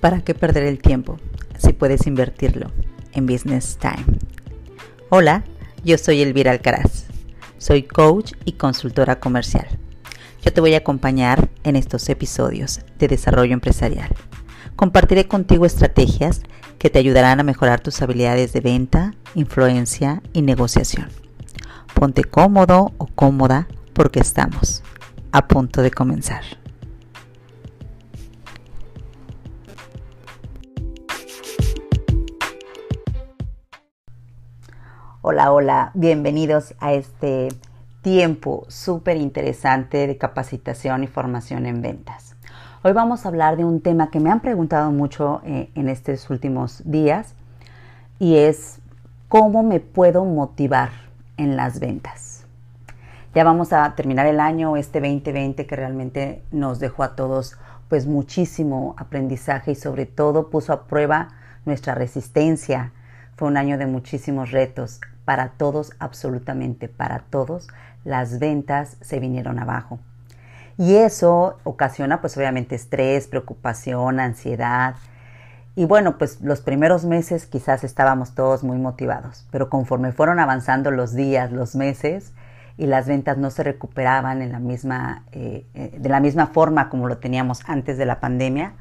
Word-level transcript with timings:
¿Para 0.00 0.20
qué 0.20 0.34
perder 0.34 0.64
el 0.64 0.78
tiempo 0.78 1.18
si 1.58 1.72
puedes 1.72 2.06
invertirlo 2.06 2.70
en 3.12 3.26
Business 3.26 3.78
Time? 3.80 4.18
Hola, 5.08 5.44
yo 5.84 5.96
soy 5.96 6.20
Elvira 6.20 6.50
Alcaraz. 6.50 7.06
Soy 7.56 7.82
coach 7.82 8.32
y 8.44 8.52
consultora 8.52 9.18
comercial. 9.18 9.66
Yo 10.42 10.52
te 10.52 10.60
voy 10.60 10.74
a 10.74 10.78
acompañar 10.78 11.48
en 11.64 11.76
estos 11.76 12.08
episodios 12.10 12.80
de 12.98 13.08
desarrollo 13.08 13.54
empresarial. 13.54 14.14
Compartiré 14.76 15.26
contigo 15.26 15.64
estrategias 15.64 16.42
que 16.78 16.90
te 16.90 16.98
ayudarán 16.98 17.40
a 17.40 17.44
mejorar 17.44 17.80
tus 17.80 18.02
habilidades 18.02 18.52
de 18.52 18.60
venta, 18.60 19.14
influencia 19.34 20.22
y 20.34 20.42
negociación. 20.42 21.08
Ponte 21.94 22.22
cómodo 22.22 22.92
o 22.98 23.06
cómoda 23.06 23.66
porque 23.94 24.20
estamos 24.20 24.82
a 25.32 25.48
punto 25.48 25.80
de 25.80 25.90
comenzar. 25.90 26.42
Hola, 35.28 35.52
hola, 35.52 35.90
bienvenidos 35.94 36.76
a 36.78 36.92
este 36.92 37.48
tiempo 38.00 38.64
súper 38.68 39.16
interesante 39.16 40.06
de 40.06 40.16
capacitación 40.18 41.02
y 41.02 41.08
formación 41.08 41.66
en 41.66 41.82
ventas. 41.82 42.36
Hoy 42.84 42.92
vamos 42.92 43.24
a 43.24 43.30
hablar 43.30 43.56
de 43.56 43.64
un 43.64 43.80
tema 43.80 44.08
que 44.12 44.20
me 44.20 44.30
han 44.30 44.38
preguntado 44.38 44.92
mucho 44.92 45.40
eh, 45.44 45.68
en 45.74 45.88
estos 45.88 46.30
últimos 46.30 46.80
días 46.84 47.34
y 48.20 48.36
es 48.36 48.78
cómo 49.26 49.64
me 49.64 49.80
puedo 49.80 50.24
motivar 50.24 50.90
en 51.36 51.56
las 51.56 51.80
ventas. 51.80 52.46
Ya 53.34 53.42
vamos 53.42 53.72
a 53.72 53.96
terminar 53.96 54.26
el 54.26 54.38
año, 54.38 54.76
este 54.76 55.00
2020 55.00 55.66
que 55.66 55.74
realmente 55.74 56.44
nos 56.52 56.78
dejó 56.78 57.02
a 57.02 57.16
todos 57.16 57.58
pues 57.88 58.06
muchísimo 58.06 58.94
aprendizaje 58.96 59.72
y 59.72 59.74
sobre 59.74 60.06
todo 60.06 60.50
puso 60.50 60.72
a 60.72 60.86
prueba 60.86 61.30
nuestra 61.64 61.96
resistencia. 61.96 62.92
Fue 63.34 63.48
un 63.48 63.56
año 63.56 63.76
de 63.76 63.86
muchísimos 63.86 64.52
retos, 64.52 65.00
para 65.26 65.50
todos, 65.50 65.92
absolutamente 65.98 66.88
para 66.88 67.18
todos, 67.18 67.68
las 68.04 68.38
ventas 68.38 68.96
se 69.02 69.18
vinieron 69.20 69.58
abajo. 69.58 69.98
Y 70.78 70.94
eso 70.94 71.58
ocasiona 71.64 72.20
pues 72.20 72.36
obviamente 72.36 72.76
estrés, 72.76 73.26
preocupación, 73.26 74.20
ansiedad. 74.20 74.94
Y 75.74 75.84
bueno, 75.84 76.16
pues 76.16 76.40
los 76.40 76.60
primeros 76.60 77.04
meses 77.04 77.46
quizás 77.46 77.82
estábamos 77.82 78.34
todos 78.34 78.62
muy 78.62 78.78
motivados, 78.78 79.46
pero 79.50 79.68
conforme 79.68 80.12
fueron 80.12 80.38
avanzando 80.38 80.90
los 80.90 81.12
días, 81.14 81.50
los 81.52 81.74
meses, 81.74 82.32
y 82.78 82.86
las 82.86 83.08
ventas 83.08 83.36
no 83.36 83.50
se 83.50 83.62
recuperaban 83.62 84.42
en 84.42 84.52
la 84.52 84.60
misma, 84.60 85.24
eh, 85.32 85.66
eh, 85.74 85.96
de 85.98 86.08
la 86.08 86.20
misma 86.20 86.46
forma 86.46 86.88
como 86.88 87.08
lo 87.08 87.18
teníamos 87.18 87.62
antes 87.66 87.98
de 87.98 88.06
la 88.06 88.20
pandemia, 88.20 88.74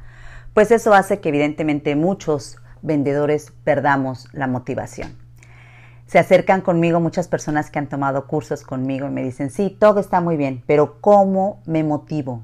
pues 0.53 0.69
eso 0.71 0.93
hace 0.93 1.21
que 1.21 1.29
evidentemente 1.29 1.95
muchos 1.95 2.57
vendedores 2.81 3.51
perdamos 3.63 4.27
la 4.33 4.47
motivación 4.47 5.24
se 6.07 6.19
acercan 6.19 6.61
conmigo 6.61 6.99
muchas 6.99 7.27
personas 7.27 7.71
que 7.71 7.79
han 7.79 7.87
tomado 7.87 8.27
cursos 8.27 8.63
conmigo 8.63 9.07
y 9.07 9.11
me 9.11 9.23
dicen, 9.23 9.49
sí, 9.49 9.75
todo 9.77 9.99
está 9.99 10.21
muy 10.21 10.37
bien, 10.37 10.63
pero 10.67 11.01
¿cómo 11.01 11.61
me 11.65 11.83
motivo? 11.83 12.43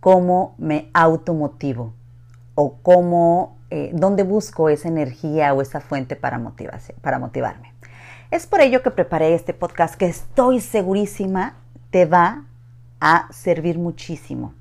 ¿Cómo 0.00 0.54
me 0.58 0.90
automotivo? 0.94 1.92
¿O 2.54 2.78
cómo, 2.82 3.58
eh, 3.70 3.90
dónde 3.94 4.22
busco 4.22 4.68
esa 4.68 4.88
energía 4.88 5.52
o 5.54 5.62
esa 5.62 5.80
fuente 5.80 6.16
para, 6.16 6.40
para 7.02 7.18
motivarme? 7.18 7.72
Es 8.30 8.46
por 8.46 8.60
ello 8.60 8.82
que 8.82 8.90
preparé 8.90 9.34
este 9.34 9.52
podcast 9.52 9.94
que 9.94 10.06
estoy 10.06 10.60
segurísima 10.60 11.54
te 11.90 12.06
va 12.06 12.46
a 13.00 13.28
servir 13.30 13.78
muchísimo. 13.78 14.54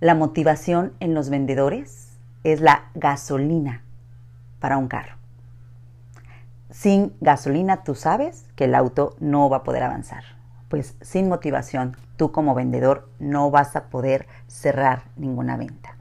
La 0.00 0.14
motivación 0.14 0.94
en 1.00 1.12
los 1.12 1.28
vendedores 1.28 2.16
es 2.44 2.60
la 2.60 2.86
gasolina 2.94 3.82
para 4.58 4.78
un 4.78 4.88
carro. 4.88 5.16
Sin 6.78 7.16
gasolina 7.22 7.84
tú 7.84 7.94
sabes 7.94 8.44
que 8.54 8.64
el 8.64 8.74
auto 8.74 9.16
no 9.18 9.48
va 9.48 9.58
a 9.58 9.62
poder 9.62 9.82
avanzar. 9.82 10.24
Pues 10.68 10.94
sin 11.00 11.26
motivación 11.26 11.96
tú 12.18 12.32
como 12.32 12.54
vendedor 12.54 13.08
no 13.18 13.50
vas 13.50 13.76
a 13.76 13.84
poder 13.84 14.26
cerrar 14.46 15.04
ninguna 15.16 15.56
venta. 15.56 15.96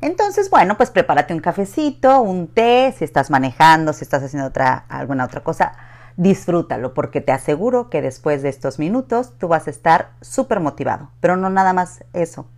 Entonces, 0.00 0.50
bueno, 0.50 0.76
pues 0.76 0.90
prepárate 0.90 1.34
un 1.34 1.40
cafecito, 1.40 2.20
un 2.20 2.48
té, 2.48 2.92
si 2.98 3.04
estás 3.04 3.30
manejando, 3.30 3.92
si 3.92 4.02
estás 4.02 4.24
haciendo 4.24 4.48
otra, 4.48 4.86
alguna 4.88 5.24
otra 5.24 5.44
cosa, 5.44 5.74
disfrútalo 6.16 6.94
porque 6.94 7.20
te 7.20 7.30
aseguro 7.30 7.88
que 7.88 8.02
después 8.02 8.42
de 8.42 8.48
estos 8.48 8.80
minutos 8.80 9.34
tú 9.38 9.46
vas 9.46 9.68
a 9.68 9.70
estar 9.70 10.10
súper 10.20 10.58
motivado. 10.58 11.12
Pero 11.20 11.36
no 11.36 11.48
nada 11.48 11.72
más 11.72 12.02
eso, 12.12 12.48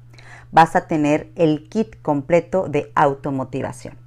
vas 0.50 0.76
a 0.76 0.86
tener 0.86 1.30
el 1.36 1.68
kit 1.68 2.00
completo 2.00 2.68
de 2.70 2.90
automotivación. 2.94 3.98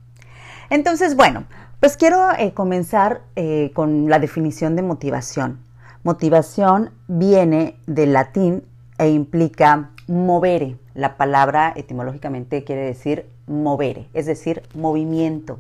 Entonces, 0.72 1.16
bueno, 1.16 1.46
pues 1.84 1.98
quiero 1.98 2.32
eh, 2.40 2.54
comenzar 2.54 3.24
eh, 3.36 3.72
con 3.74 4.10
la 4.10 4.20
definición 4.20 4.78
de 4.78 4.84
motivación. 4.84 5.60
Motivación 6.04 6.92
viene 7.10 7.76
del 7.88 8.14
latín 8.14 8.64
e 8.98 9.10
implica 9.10 9.90
movere. 10.08 10.78
La 10.94 11.18
palabra 11.18 11.74
etimológicamente 11.76 12.64
quiere 12.64 12.84
decir 12.84 13.30
movere, 13.48 14.08
es 14.14 14.28
decir, 14.28 14.64
movimiento. 14.74 15.60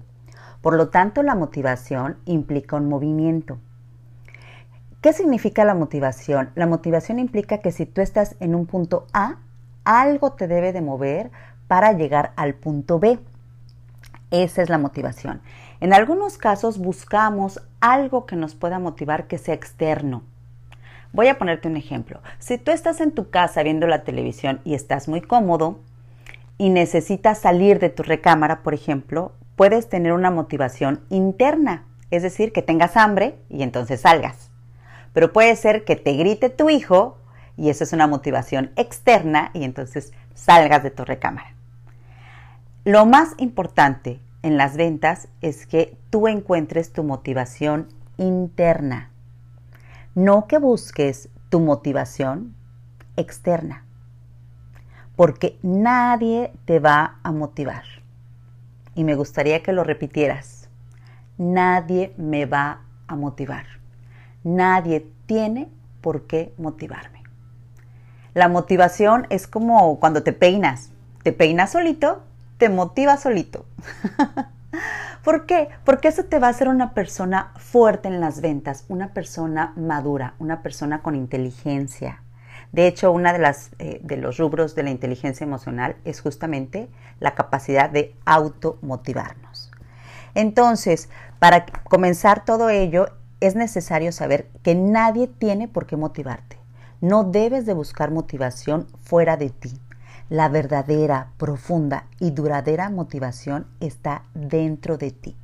Por 0.61 0.77
lo 0.77 0.87
tanto, 0.87 1.23
la 1.23 1.35
motivación 1.35 2.15
implica 2.23 2.77
un 2.77 2.87
movimiento. 2.87 3.57
¿Qué 5.01 5.11
significa 5.11 5.65
la 5.65 5.75
motivación? 5.75 6.51
La 6.55 6.67
motivación 6.67 7.19
implica 7.19 7.57
que 7.57 7.73
si 7.73 7.85
tú 7.85 7.99
estás 7.99 8.37
en 8.39 8.55
un 8.55 8.65
punto 8.65 9.07
A, 9.11 9.39
algo 9.83 10.31
te 10.31 10.47
debe 10.47 10.71
de 10.71 10.79
mover 10.79 11.31
para 11.67 11.91
llegar 11.91 12.31
al 12.37 12.53
punto 12.53 12.97
B. 12.97 13.19
Esa 14.33 14.63
es 14.63 14.69
la 14.71 14.79
motivación. 14.79 15.43
En 15.79 15.93
algunos 15.93 16.39
casos 16.39 16.79
buscamos 16.79 17.61
algo 17.81 18.25
que 18.25 18.35
nos 18.35 18.55
pueda 18.55 18.79
motivar 18.79 19.27
que 19.27 19.37
sea 19.37 19.53
externo. 19.53 20.23
Voy 21.11 21.27
a 21.27 21.37
ponerte 21.37 21.67
un 21.67 21.77
ejemplo. 21.77 22.19
Si 22.39 22.57
tú 22.57 22.71
estás 22.71 22.99
en 22.99 23.11
tu 23.11 23.29
casa 23.29 23.61
viendo 23.61 23.85
la 23.85 24.03
televisión 24.03 24.59
y 24.63 24.73
estás 24.73 25.07
muy 25.07 25.21
cómodo 25.21 25.77
y 26.57 26.71
necesitas 26.71 27.37
salir 27.37 27.77
de 27.77 27.91
tu 27.91 28.01
recámara, 28.01 28.63
por 28.63 28.73
ejemplo, 28.73 29.33
puedes 29.55 29.87
tener 29.87 30.13
una 30.13 30.31
motivación 30.31 31.01
interna, 31.09 31.85
es 32.09 32.23
decir, 32.23 32.53
que 32.53 32.63
tengas 32.63 32.97
hambre 32.97 33.37
y 33.51 33.61
entonces 33.61 34.01
salgas. 34.01 34.49
Pero 35.13 35.31
puede 35.31 35.55
ser 35.55 35.85
que 35.85 35.95
te 35.95 36.13
grite 36.13 36.49
tu 36.49 36.71
hijo 36.71 37.19
y 37.55 37.69
eso 37.69 37.83
es 37.83 37.93
una 37.93 38.07
motivación 38.07 38.71
externa 38.77 39.51
y 39.53 39.63
entonces 39.63 40.11
salgas 40.33 40.81
de 40.81 40.89
tu 40.89 41.05
recámara. 41.05 41.52
Lo 42.85 43.05
más 43.05 43.29
importante 43.37 44.19
en 44.41 44.57
las 44.57 44.75
ventas 44.75 45.29
es 45.39 45.65
que 45.65 45.97
tú 46.09 46.27
encuentres 46.27 46.91
tu 46.91 47.05
motivación 47.05 47.87
interna, 48.17 49.09
no 50.15 50.47
que 50.47 50.57
busques 50.57 51.29
tu 51.47 51.61
motivación 51.61 52.53
externa, 53.15 53.85
porque 55.15 55.57
nadie 55.61 56.51
te 56.65 56.79
va 56.79 57.19
a 57.23 57.31
motivar. 57.31 57.85
Y 58.95 59.05
me 59.05 59.15
gustaría 59.15 59.63
que 59.63 59.71
lo 59.71 59.85
repitieras. 59.85 60.67
Nadie 61.37 62.13
me 62.17 62.45
va 62.45 62.81
a 63.07 63.15
motivar. 63.15 63.65
Nadie 64.43 65.07
tiene 65.25 65.69
por 66.01 66.27
qué 66.27 66.53
motivarme. 66.57 67.23
La 68.33 68.49
motivación 68.49 69.25
es 69.29 69.47
como 69.47 70.01
cuando 70.01 70.21
te 70.21 70.33
peinas. 70.33 70.91
Te 71.23 71.31
peinas 71.31 71.71
solito 71.71 72.23
te 72.57 72.69
motiva 72.69 73.17
solito. 73.17 73.65
¿Por 75.23 75.45
qué? 75.45 75.69
Porque 75.85 76.09
eso 76.09 76.25
te 76.25 76.39
va 76.39 76.47
a 76.47 76.49
hacer 76.49 76.67
una 76.67 76.93
persona 76.93 77.53
fuerte 77.57 78.09
en 78.09 78.19
las 78.19 78.41
ventas, 78.41 78.85
una 78.89 79.13
persona 79.13 79.73
madura, 79.77 80.35
una 80.39 80.61
persona 80.61 81.01
con 81.01 81.15
inteligencia. 81.15 82.21
De 82.73 82.87
hecho, 82.87 83.11
uno 83.11 83.31
de, 83.31 83.39
las, 83.39 83.71
eh, 83.79 84.01
de 84.03 84.17
los 84.17 84.37
rubros 84.37 84.75
de 84.75 84.83
la 84.83 84.89
inteligencia 84.89 85.45
emocional 85.45 85.95
es 86.05 86.21
justamente 86.21 86.89
la 87.19 87.35
capacidad 87.35 87.89
de 87.89 88.15
automotivarnos. 88.25 89.71
Entonces, 90.35 91.09
para 91.39 91.65
comenzar 91.83 92.43
todo 92.43 92.69
ello, 92.69 93.07
es 93.39 93.55
necesario 93.55 94.11
saber 94.11 94.49
que 94.63 94.75
nadie 94.75 95.27
tiene 95.27 95.67
por 95.67 95.85
qué 95.85 95.97
motivarte. 95.97 96.57
No 96.99 97.23
debes 97.23 97.65
de 97.65 97.73
buscar 97.73 98.11
motivación 98.11 98.87
fuera 99.01 99.37
de 99.37 99.49
ti. 99.49 99.71
La 100.33 100.49
verdadera, 100.49 101.27
profunda 101.37 102.07
y 102.19 102.31
duradera 102.31 102.89
motivación 102.89 103.67
está 103.79 104.23
dentro 104.33 104.97
de 104.97 105.11
ti. 105.11 105.37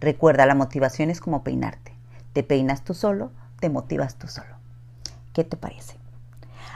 Recuerda, 0.00 0.44
la 0.44 0.54
motivación 0.54 1.08
es 1.08 1.22
como 1.22 1.42
peinarte. 1.42 1.94
Te 2.34 2.42
peinas 2.42 2.84
tú 2.84 2.92
solo, 2.92 3.30
te 3.58 3.70
motivas 3.70 4.16
tú 4.16 4.28
solo. 4.28 4.54
¿Qué 5.32 5.44
te 5.44 5.56
parece? 5.56 5.96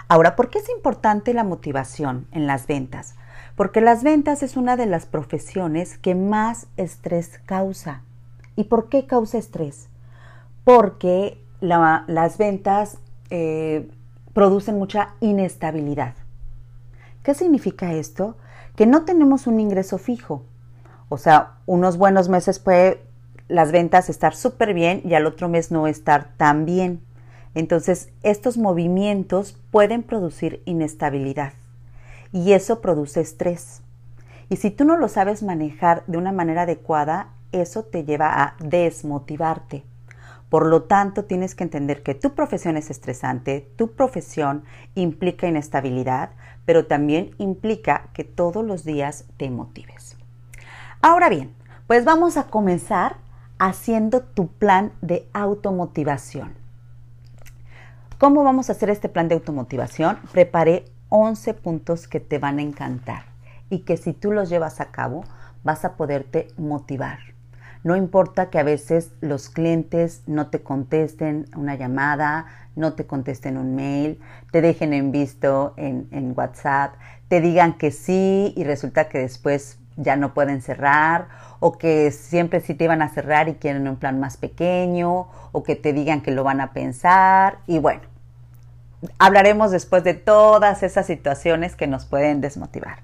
Ahora, 0.09 0.35
¿por 0.35 0.49
qué 0.49 0.61
es 0.61 0.71
importante 0.71 1.35
la 1.35 1.45
motivación 1.45 2.27
en 2.33 2.47
las 2.47 2.67
ventas? 2.67 3.17
Porque 3.55 3.83
las 3.83 4.03
ventas 4.03 4.43
es 4.43 4.57
una 4.57 4.79
de 4.79 4.87
las 4.87 5.05
profesiones 5.05 5.99
que 5.99 6.15
más 6.15 6.69
estrés 6.79 7.39
causa. 7.45 8.01
¿Y 8.57 8.65
por 8.65 8.89
qué 8.89 9.05
causa 9.05 9.37
estrés? 9.37 9.91
Porque 10.65 11.39
las 11.61 12.39
ventas 12.39 12.97
eh, 13.29 13.91
producen 14.33 14.79
mucha 14.79 15.11
inestabilidad. 15.21 16.15
¿Qué 17.23 17.35
significa 17.35 17.93
esto? 17.93 18.37
Que 18.77 18.87
no 18.87 19.05
tenemos 19.05 19.47
un 19.47 19.61
ingreso 19.61 19.99
fijo. 19.99 20.45
O 21.09 21.19
sea, 21.19 21.55
unos 21.67 21.97
buenos 21.99 22.29
meses 22.29 22.59
puede 22.59 23.03
las 23.49 23.71
ventas 23.71 24.09
estar 24.09 24.35
súper 24.35 24.75
bien 24.75 25.03
y 25.05 25.15
al 25.15 25.27
otro 25.27 25.49
mes 25.49 25.71
no 25.71 25.87
estar 25.87 26.31
tan 26.37 26.65
bien. 26.65 27.01
Entonces, 27.55 28.09
estos 28.23 28.57
movimientos 28.57 29.59
pueden 29.71 30.03
producir 30.03 30.63
inestabilidad 30.65 31.53
y 32.33 32.53
eso 32.53 32.81
produce 32.81 33.21
estrés. 33.21 33.83
Y 34.49 34.57
si 34.57 34.71
tú 34.71 34.85
no 34.85 34.97
lo 34.97 35.09
sabes 35.09 35.43
manejar 35.43 36.03
de 36.07 36.19
una 36.19 36.33
manera 36.33 36.63
adecuada, 36.63 37.29
eso 37.53 37.85
te 37.85 38.05
lleva 38.05 38.43
a 38.43 38.57
desmotivarte. 38.59 39.85
Por 40.49 40.67
lo 40.67 40.83
tanto, 40.83 41.25
tienes 41.25 41.55
que 41.55 41.65
entender 41.65 42.03
que 42.03 42.15
tu 42.15 42.35
profesión 42.35 42.77
es 42.77 42.91
estresante, 42.91 43.71
tu 43.77 43.93
profesión 43.93 44.65
implica 44.95 45.47
inestabilidad, 45.47 46.31
pero 46.65 46.87
también 46.87 47.35
implica 47.39 48.09
que 48.13 48.25
todos 48.25 48.65
los 48.65 48.85
días 48.85 49.25
te 49.37 49.51
motives. 49.51 50.17
Ahora 51.01 51.29
bien, 51.29 51.55
pues 51.87 52.05
vamos 52.05 52.37
a 52.37 52.45
comenzar 52.49 53.17
haciendo 53.59 54.23
tu 54.23 54.49
plan 54.49 54.93
de 55.01 55.29
automotivación. 55.33 56.55
¿Cómo 58.19 58.45
vamos 58.45 58.69
a 58.69 58.73
hacer 58.73 58.91
este 58.91 59.09
plan 59.09 59.29
de 59.29 59.35
automotivación? 59.35 60.19
Preparé 60.33 60.85
11 61.09 61.55
puntos 61.55 62.07
que 62.07 62.21
te 62.21 62.39
van 62.39 62.59
a 62.59 62.63
encantar 62.63 63.25
y 63.69 63.81
que 63.81 63.97
si 63.97 64.13
tú 64.13 64.33
los 64.33 64.49
llevas 64.49 64.81
a 64.81 64.93
cabo 64.93 65.25
vas 65.65 65.85
a 65.85 65.97
poderte 65.97 66.49
motivar. 66.57 67.32
No 67.85 67.97
importa 67.97 68.51
que 68.51 68.59
a 68.59 68.63
veces 68.63 69.11
los 69.21 69.49
clientes 69.49 70.23
no 70.27 70.49
te 70.49 70.63
contesten 70.63 71.47
una 71.57 71.75
llamada, 71.75 72.47
no 72.77 72.93
te 72.93 73.07
contesten 73.07 73.59
un 73.59 73.75
mail, 73.75 74.21
te 74.53 74.61
dejen 74.61 74.93
en 74.93 75.11
visto 75.11 75.75
en, 75.77 76.07
en 76.13 76.33
WhatsApp, 76.37 76.95
te 77.29 77.41
digan 77.41 77.79
que 77.79 77.91
sí 77.91 78.53
y 78.57 78.65
resulta 78.65 79.09
que 79.09 79.19
después 79.19 79.79
ya 79.97 80.17
no 80.17 80.33
pueden 80.33 80.63
cerrar 80.63 81.29
o 81.61 81.77
que 81.77 82.11
siempre 82.13 82.61
sí 82.61 82.75
te 82.75 82.85
iban 82.85 83.03
a 83.03 83.09
cerrar 83.09 83.49
y 83.49 83.55
quieren 83.55 83.89
un 83.89 83.97
plan 83.97 84.21
más 84.21 84.37
pequeño 84.37 85.29
o 85.53 85.63
que 85.63 85.77
te 85.77 85.93
digan 85.93 86.23
que 86.23 86.31
lo 86.31 86.45
van 86.45 86.61
a 86.61 86.73
pensar 86.73 87.59
y 87.67 87.79
bueno, 87.79 88.03
hablaremos 89.19 89.71
después 89.71 90.05
de 90.05 90.15
todas 90.15 90.83
esas 90.83 91.07
situaciones 91.07 91.77
que 91.77 91.87
nos 91.87 92.05
pueden 92.07 92.41
desmotivar. 92.41 92.99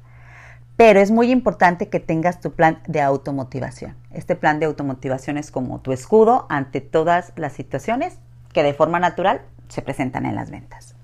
Pero 0.78 1.00
es 1.00 1.10
muy 1.10 1.32
importante 1.32 1.88
que 1.88 1.98
tengas 1.98 2.40
tu 2.40 2.52
plan 2.52 2.80
de 2.86 3.00
automotivación. 3.00 3.96
Este 4.12 4.36
plan 4.36 4.60
de 4.60 4.66
automotivación 4.66 5.36
es 5.36 5.50
como 5.50 5.80
tu 5.80 5.90
escudo 5.90 6.46
ante 6.50 6.80
todas 6.80 7.32
las 7.34 7.52
situaciones 7.52 8.19
que 8.52 8.62
de 8.62 8.75
forma 8.75 9.00
natural 9.00 9.42
se 9.66 9.82
presentan 9.82 10.25
en 10.25 10.36
las 10.36 10.52
ventas. 10.52 10.94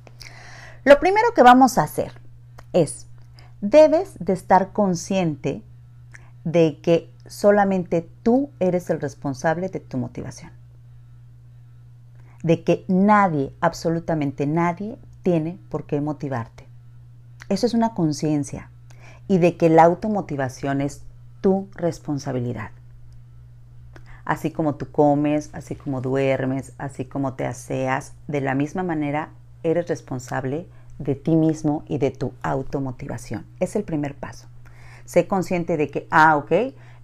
Lo 0.85 1.01
primero 1.01 1.35
que 1.35 1.43
vamos 1.43 1.77
a 1.77 1.83
hacer 1.83 2.13
es, 2.73 3.09
debes 3.63 4.15
de 4.21 4.35
estar 4.35 4.71
consciente 4.71 5.65
de 6.45 6.79
que 6.81 7.11
solamente 7.27 8.09
tú 8.23 8.51
eres 8.61 8.91
el 8.91 9.01
responsable 9.01 9.71
de 9.71 9.81
tu 9.81 9.99
motivación. 9.99 10.53
De 12.45 12.63
que 12.63 12.85
nadie, 12.87 13.53
absolutamente 13.61 14.47
nadie, 14.47 14.99
tiene 15.25 15.59
por 15.69 15.85
qué 15.85 16.01
motivarte. 16.01 16.69
Eso 17.49 17.67
es 17.67 17.75
una 17.75 17.93
conciencia 17.93 18.71
y 19.29 19.39
de 19.39 19.57
que 19.57 19.69
la 19.69 19.85
automotivación 19.85 20.81
es 20.81 21.03
tu 21.41 21.69
responsabilidad. 21.75 22.71
Así 24.25 24.51
como 24.51 24.77
tú 24.77 24.91
comes, 24.91 25.51
así 25.53 25.75
como 25.75 26.01
duermes, 26.01 26.73
así 26.79 27.05
como 27.05 27.35
te 27.35 27.45
aseas, 27.45 28.15
de 28.27 28.41
la 28.41 28.55
misma 28.55 28.83
manera 28.83 29.31
eres 29.63 29.89
responsable 29.89 30.67
de 30.99 31.15
ti 31.15 31.37
mismo 31.37 31.85
y 31.87 31.99
de 31.99 32.11
tu 32.11 32.33
automotivación. 32.43 33.45
Es 33.61 33.77
el 33.77 33.85
primer 33.85 34.15
paso. 34.15 34.49
Sé 35.05 35.27
consciente 35.27 35.77
de 35.77 35.91
que, 35.91 36.07
ah, 36.11 36.37
ok, 36.37 36.53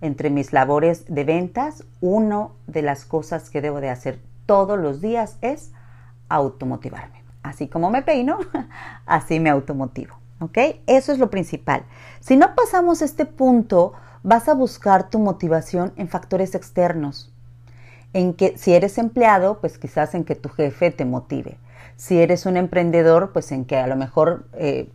entre 0.01 0.31
mis 0.31 0.53
labores 0.53 1.05
de 1.09 1.25
ventas, 1.25 1.85
una 2.01 2.49
de 2.67 2.83
las 2.83 3.05
cosas 3.05 3.51
que 3.51 3.61
debo 3.61 3.81
de 3.81 3.91
hacer 3.91 4.19
todos 4.47 4.79
los 4.79 5.01
días 5.01 5.37
es 5.43 5.73
automotivarme. 6.29 7.23
Así 7.43 7.69
como 7.69 7.91
me 7.91 8.03
peino, 8.03 8.39
así 9.07 9.41
me 9.41 9.51
automotivo. 9.51 10.20
¿Ok? 10.41 10.59
Eso 10.87 11.13
es 11.13 11.19
lo 11.19 11.31
principal. 11.31 11.85
Si 12.21 12.37
no 12.37 12.55
pasamos 12.55 13.03
este 13.03 13.27
punto, 13.27 13.93
vas 14.23 14.49
a 14.49 14.55
buscar 14.55 15.11
tu 15.11 15.19
motivación 15.19 15.93
en 15.97 16.09
factores 16.09 16.55
externos. 16.55 17.33
En 18.13 18.35
que 18.35 18.57
si 18.59 18.73
eres 18.75 18.99
empleado, 18.99 19.61
pues 19.61 19.79
quizás 19.79 20.15
en 20.15 20.25
que 20.25 20.35
tu 20.35 20.49
jefe 20.49 20.91
te 20.91 21.05
motive. 21.05 21.59
Si 21.97 22.19
eres 22.19 22.47
un 22.47 22.57
emprendedor, 22.57 23.33
pues 23.33 23.53
en 23.53 23.65
que 23.65 23.77
a 23.77 23.87
lo 23.87 23.97
mejor 23.97 24.47
eh, 24.55 24.91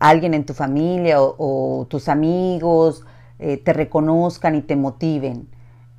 alguien 0.00 0.34
en 0.34 0.44
tu 0.44 0.54
familia 0.54 1.18
o, 1.20 1.86
tus 1.88 2.08
amigos 2.08 3.04
eh, 3.38 3.56
te 3.56 3.72
reconozcan 3.72 4.54
y 4.54 4.62
te 4.62 4.76
motiven. 4.76 5.48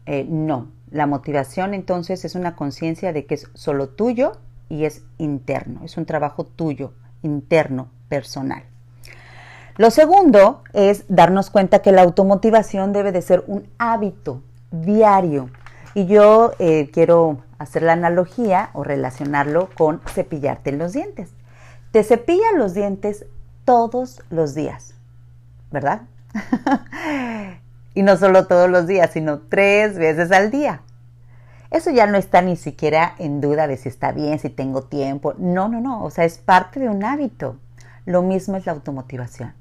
Eh, 0.06 0.26
no, 0.30 0.68
la 0.92 1.08
motivación 1.08 1.74
entonces 1.74 2.26
es 2.26 2.36
una 2.36 2.56
conciencia 2.56 3.14
de 3.14 3.26
que 3.26 3.36
es 3.36 3.50
solo 3.54 3.90
tuyo 3.90 4.34
y 4.68 4.86
es 4.86 5.04
interno, 5.18 5.82
es 5.84 5.98
un 5.98 6.06
trabajo 6.06 6.46
tuyo, 6.46 6.94
interno, 7.22 7.90
personal. 8.08 8.69
Lo 9.80 9.92
segundo 9.92 10.62
es 10.74 11.06
darnos 11.08 11.50
cuenta 11.50 11.80
que 11.80 11.94
la 11.94 12.02
automotivación 12.02 12.92
debe 12.92 13.14
de 13.14 13.22
ser 13.22 13.46
un 13.48 13.66
hábito 13.78 14.44
diario. 14.72 15.50
Y 15.94 16.06
yo 16.06 16.52
eh, 16.60 16.90
quiero 16.92 17.46
hacer 17.60 17.84
la 17.84 17.94
analogía 17.94 18.72
o 18.74 18.84
relacionarlo 18.84 19.70
con 19.78 20.02
cepillarte 20.06 20.74
los 20.74 20.92
dientes. 20.92 21.32
Te 21.94 22.04
cepillas 22.04 22.52
los 22.58 22.74
dientes 22.74 23.26
todos 23.64 24.22
los 24.30 24.54
días, 24.54 24.96
¿verdad? 25.72 26.02
y 27.94 28.04
no 28.04 28.18
solo 28.18 28.48
todos 28.48 28.70
los 28.70 28.86
días, 28.86 29.12
sino 29.14 29.40
tres 29.40 29.98
veces 29.98 30.34
al 30.34 30.52
día. 30.52 30.82
Eso 31.72 31.90
ya 31.90 32.06
no 32.06 32.18
está 32.18 32.42
ni 32.42 32.58
siquiera 32.58 33.16
en 33.18 33.40
duda 33.40 33.66
de 33.66 33.78
si 33.78 33.88
está 33.88 34.12
bien, 34.12 34.40
si 34.40 34.50
tengo 34.50 34.82
tiempo. 34.82 35.36
No, 35.38 35.70
no, 35.70 35.80
no. 35.80 36.04
O 36.04 36.10
sea, 36.10 36.26
es 36.26 36.38
parte 36.38 36.82
de 36.82 36.90
un 36.90 37.06
hábito. 37.06 37.56
Lo 38.06 38.24
mismo 38.24 38.58
es 38.58 38.66
la 38.66 38.74
automotivación. 38.74 39.54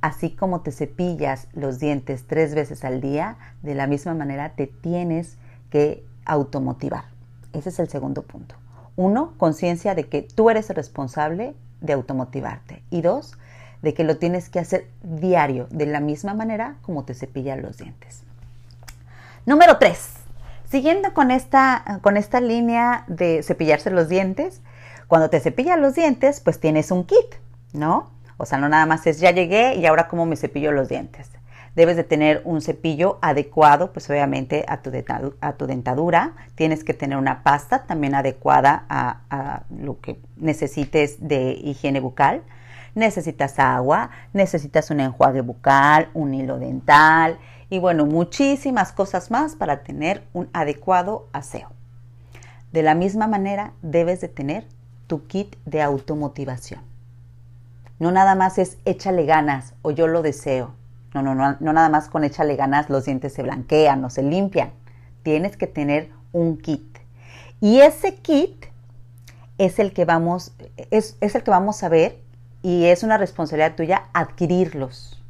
Así 0.00 0.30
como 0.30 0.60
te 0.60 0.72
cepillas 0.72 1.48
los 1.52 1.78
dientes 1.78 2.24
tres 2.26 2.54
veces 2.54 2.84
al 2.84 3.00
día, 3.00 3.36
de 3.62 3.74
la 3.74 3.86
misma 3.86 4.14
manera 4.14 4.50
te 4.50 4.66
tienes 4.66 5.36
que 5.70 6.04
automotivar. 6.24 7.04
Ese 7.52 7.68
es 7.68 7.78
el 7.78 7.88
segundo 7.88 8.22
punto. 8.22 8.54
Uno, 8.96 9.34
conciencia 9.36 9.94
de 9.94 10.08
que 10.08 10.22
tú 10.22 10.50
eres 10.50 10.70
el 10.70 10.76
responsable 10.76 11.54
de 11.80 11.92
automotivarte. 11.92 12.82
Y 12.90 13.02
dos, 13.02 13.36
de 13.82 13.94
que 13.94 14.04
lo 14.04 14.18
tienes 14.18 14.48
que 14.48 14.58
hacer 14.58 14.88
diario, 15.02 15.66
de 15.70 15.86
la 15.86 16.00
misma 16.00 16.34
manera 16.34 16.76
como 16.82 17.04
te 17.04 17.14
cepillas 17.14 17.60
los 17.60 17.78
dientes. 17.78 18.22
Número 19.46 19.78
tres, 19.78 20.12
siguiendo 20.70 21.14
con 21.14 21.30
esta, 21.30 22.00
con 22.02 22.16
esta 22.16 22.40
línea 22.40 23.04
de 23.08 23.42
cepillarse 23.42 23.90
los 23.90 24.08
dientes, 24.08 24.60
cuando 25.08 25.30
te 25.30 25.40
cepillas 25.40 25.78
los 25.78 25.94
dientes, 25.94 26.40
pues 26.40 26.60
tienes 26.60 26.90
un 26.90 27.04
kit, 27.04 27.34
¿no? 27.72 28.10
O 28.40 28.46
sea, 28.46 28.56
no 28.56 28.70
nada 28.70 28.86
más 28.86 29.06
es 29.06 29.20
ya 29.20 29.32
llegué 29.32 29.74
y 29.76 29.84
ahora 29.84 30.08
cómo 30.08 30.24
me 30.24 30.34
cepillo 30.34 30.72
los 30.72 30.88
dientes. 30.88 31.30
Debes 31.76 31.96
de 31.96 32.04
tener 32.04 32.40
un 32.44 32.62
cepillo 32.62 33.18
adecuado, 33.20 33.92
pues 33.92 34.08
obviamente 34.08 34.64
a 34.66 34.78
tu, 34.78 34.90
a 35.40 35.52
dentadura. 35.66 36.32
Tienes 36.54 36.82
que 36.82 36.94
tener 36.94 37.18
una 37.18 37.42
pasta 37.42 37.84
también 37.86 38.14
adecuada 38.14 38.86
a, 38.88 39.64
lo 39.70 40.00
que 40.00 40.18
necesites 40.36 41.28
de 41.28 41.52
higiene 41.52 42.00
bucal. 42.00 42.42
Necesitas 42.94 43.58
agua, 43.58 44.08
necesitas 44.32 44.90
un 44.90 45.00
enjuague 45.00 45.42
bucal, 45.42 46.08
un 46.14 46.32
hilo 46.32 46.58
dental 46.58 47.38
y 47.68 47.78
bueno, 47.78 48.06
muchísimas 48.06 48.90
cosas 48.90 49.30
más 49.30 49.54
para 49.54 49.82
tener 49.82 50.24
un 50.32 50.48
adecuado 50.54 51.28
aseo. 51.32 51.68
De 52.72 52.82
la 52.82 52.94
misma 52.94 53.28
manera, 53.28 53.74
debes 53.82 54.22
de 54.22 54.28
tener 54.28 54.66
tu 55.06 55.26
kit 55.26 55.56
de 55.66 55.82
automotivación. 55.82 56.89
No 58.00 58.10
nada 58.10 58.34
más 58.34 58.58
es 58.58 58.78
échale 58.84 59.26
ganas 59.26 59.74
o 59.82 59.92
yo 59.92 60.08
lo 60.08 60.22
deseo. 60.22 60.74
No, 61.14 61.22
no, 61.22 61.34
no, 61.34 61.56
no 61.60 61.72
nada 61.72 61.88
más 61.88 62.08
con 62.08 62.24
échale 62.24 62.56
ganas 62.56 62.90
los 62.90 63.04
dientes 63.04 63.32
se 63.32 63.42
blanquean 63.42 64.04
o 64.04 64.10
se 64.10 64.22
limpian. 64.22 64.72
Tienes 65.22 65.56
que 65.56 65.68
tener 65.68 66.10
un 66.32 66.58
kit. 66.58 66.98
Y 67.60 67.80
ese 67.80 68.16
kit 68.16 68.66
es 69.58 69.78
el 69.78 69.92
que 69.92 70.06
vamos, 70.06 70.52
es, 70.90 71.16
el 71.20 71.42
que 71.42 71.50
vamos 71.50 71.82
a 71.82 71.90
ver 71.90 72.18
y 72.62 72.86
es 72.86 73.02
una 73.02 73.18
responsabilidad 73.18 73.74
tuya 73.76 74.04
adquirirlos. 74.14 75.22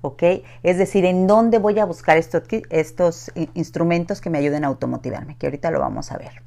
¿Ok? 0.00 0.22
Es 0.62 0.78
decir, 0.78 1.04
en 1.04 1.26
dónde 1.26 1.58
voy 1.58 1.78
a 1.78 1.84
buscar 1.84 2.16
estos, 2.16 2.44
estos 2.70 3.30
instrumentos 3.52 4.22
que 4.22 4.30
me 4.30 4.38
ayuden 4.38 4.64
a 4.64 4.68
automotivarme, 4.68 5.36
que 5.36 5.46
ahorita 5.46 5.70
lo 5.70 5.80
vamos 5.80 6.10
a 6.10 6.16
ver. 6.16 6.42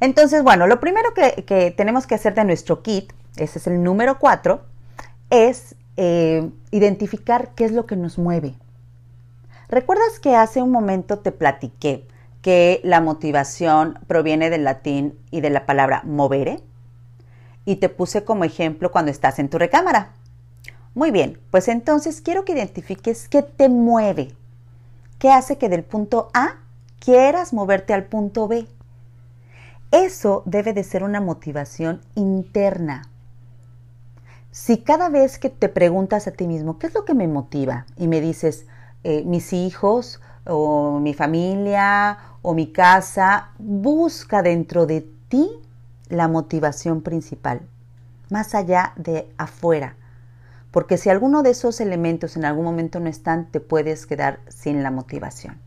Entonces, 0.00 0.42
bueno, 0.42 0.66
lo 0.66 0.80
primero 0.80 1.14
que, 1.14 1.44
que 1.44 1.70
tenemos 1.70 2.08
que 2.08 2.16
hacer 2.16 2.34
de 2.34 2.44
nuestro 2.44 2.82
kit, 2.82 3.12
ese 3.36 3.58
es 3.58 3.66
el 3.66 3.82
número 3.82 4.18
4, 4.18 4.62
es 5.30 5.74
eh, 5.96 6.50
identificar 6.70 7.50
qué 7.54 7.64
es 7.64 7.72
lo 7.72 7.86
que 7.86 7.96
nos 7.96 8.18
mueve. 8.18 8.54
¿Recuerdas 9.68 10.20
que 10.20 10.36
hace 10.36 10.62
un 10.62 10.70
momento 10.70 11.18
te 11.18 11.32
platiqué 11.32 12.06
que 12.42 12.80
la 12.84 13.00
motivación 13.00 13.98
proviene 14.06 14.50
del 14.50 14.64
latín 14.64 15.18
y 15.30 15.40
de 15.40 15.50
la 15.50 15.66
palabra 15.66 16.02
movere? 16.04 16.62
Y 17.64 17.76
te 17.76 17.88
puse 17.88 18.24
como 18.24 18.44
ejemplo 18.44 18.92
cuando 18.92 19.10
estás 19.10 19.38
en 19.38 19.48
tu 19.48 19.58
recámara. 19.58 20.12
Muy 20.94 21.10
bien, 21.10 21.40
pues 21.50 21.68
entonces 21.68 22.20
quiero 22.20 22.44
que 22.44 22.52
identifiques 22.52 23.28
qué 23.28 23.42
te 23.42 23.68
mueve. 23.68 24.32
¿Qué 25.18 25.30
hace 25.30 25.58
que 25.58 25.68
del 25.68 25.82
punto 25.82 26.28
A 26.34 26.56
quieras 26.98 27.52
moverte 27.52 27.94
al 27.94 28.04
punto 28.04 28.46
B? 28.46 28.68
Eso 29.90 30.42
debe 30.44 30.72
de 30.72 30.84
ser 30.84 31.02
una 31.02 31.20
motivación 31.20 32.00
interna. 32.14 33.08
Si 34.54 34.78
cada 34.78 35.08
vez 35.08 35.40
que 35.40 35.50
te 35.50 35.68
preguntas 35.68 36.28
a 36.28 36.30
ti 36.30 36.46
mismo, 36.46 36.78
¿qué 36.78 36.86
es 36.86 36.94
lo 36.94 37.04
que 37.04 37.12
me 37.12 37.26
motiva? 37.26 37.86
Y 37.96 38.06
me 38.06 38.20
dices, 38.20 38.66
eh, 39.02 39.24
mis 39.24 39.52
hijos 39.52 40.20
o 40.46 41.00
mi 41.00 41.12
familia 41.12 42.18
o 42.40 42.54
mi 42.54 42.70
casa, 42.70 43.48
busca 43.58 44.42
dentro 44.42 44.86
de 44.86 45.10
ti 45.28 45.50
la 46.08 46.28
motivación 46.28 47.02
principal, 47.02 47.62
más 48.30 48.54
allá 48.54 48.92
de 48.94 49.28
afuera. 49.38 49.96
Porque 50.70 50.98
si 50.98 51.10
alguno 51.10 51.42
de 51.42 51.50
esos 51.50 51.80
elementos 51.80 52.36
en 52.36 52.44
algún 52.44 52.64
momento 52.64 53.00
no 53.00 53.08
están, 53.08 53.50
te 53.50 53.58
puedes 53.58 54.06
quedar 54.06 54.38
sin 54.46 54.84
la 54.84 54.92
motivación. 54.92 55.58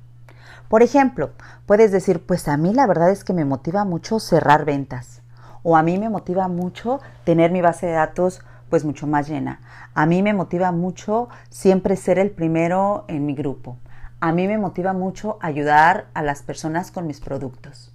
Por 0.70 0.82
ejemplo, 0.82 1.32
puedes 1.65 1.91
decir, 1.91 2.25
pues 2.25 2.48
a 2.48 2.56
mí 2.56 2.74
la 2.74 2.88
verdad 2.88 3.12
es 3.12 3.25
que 3.25 3.34
me 3.34 3.44
motiva 3.44 3.84
mucho 3.84 4.22
cerrar 4.22 4.63
ventas. 4.63 5.24
O 5.62 5.75
a 5.75 5.84
mí 5.84 5.98
me 5.98 6.08
motiva 6.08 6.48
mucho 6.48 7.01
tener 7.25 7.51
mi 7.51 7.62
base 7.62 7.88
de 7.88 7.91
datos 7.91 8.41
pues 8.69 8.86
mucho 8.86 9.07
más 9.07 9.27
llena. 9.27 9.62
A 9.93 10.05
mí 10.05 10.21
me 10.21 10.33
motiva 10.33 10.71
mucho 10.71 11.29
siempre 11.50 11.95
ser 11.95 12.19
el 12.19 12.31
primero 12.31 13.05
en 13.07 13.25
mi 13.25 13.33
grupo. 13.33 13.77
A 14.19 14.31
mí 14.31 14.47
me 14.47 14.57
motiva 14.57 14.93
mucho 14.93 15.38
ayudar 15.41 16.07
a 16.13 16.24
las 16.24 16.41
personas 16.41 16.91
con 16.91 17.05
mis 17.05 17.19
productos. 17.19 17.93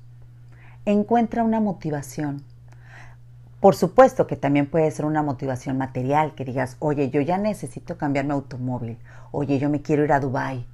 Encuentra 0.84 1.42
una 1.42 1.60
motivación. 1.60 2.44
Por 3.58 3.74
supuesto 3.74 4.26
que 4.26 4.36
también 4.36 4.68
puede 4.68 4.90
ser 4.90 5.04
una 5.04 5.22
motivación 5.22 5.78
material, 5.78 6.34
que 6.34 6.44
digas, 6.44 6.76
oye, 6.78 7.10
yo 7.10 7.20
ya 7.20 7.38
necesito 7.38 7.96
cambiar 7.96 8.24
mi 8.24 8.32
automóvil, 8.32 8.98
oye, 9.30 9.58
yo 9.58 9.68
me 9.68 9.82
quiero 9.82 10.04
ir 10.04 10.12
a 10.12 10.20
Dubai. 10.20 10.66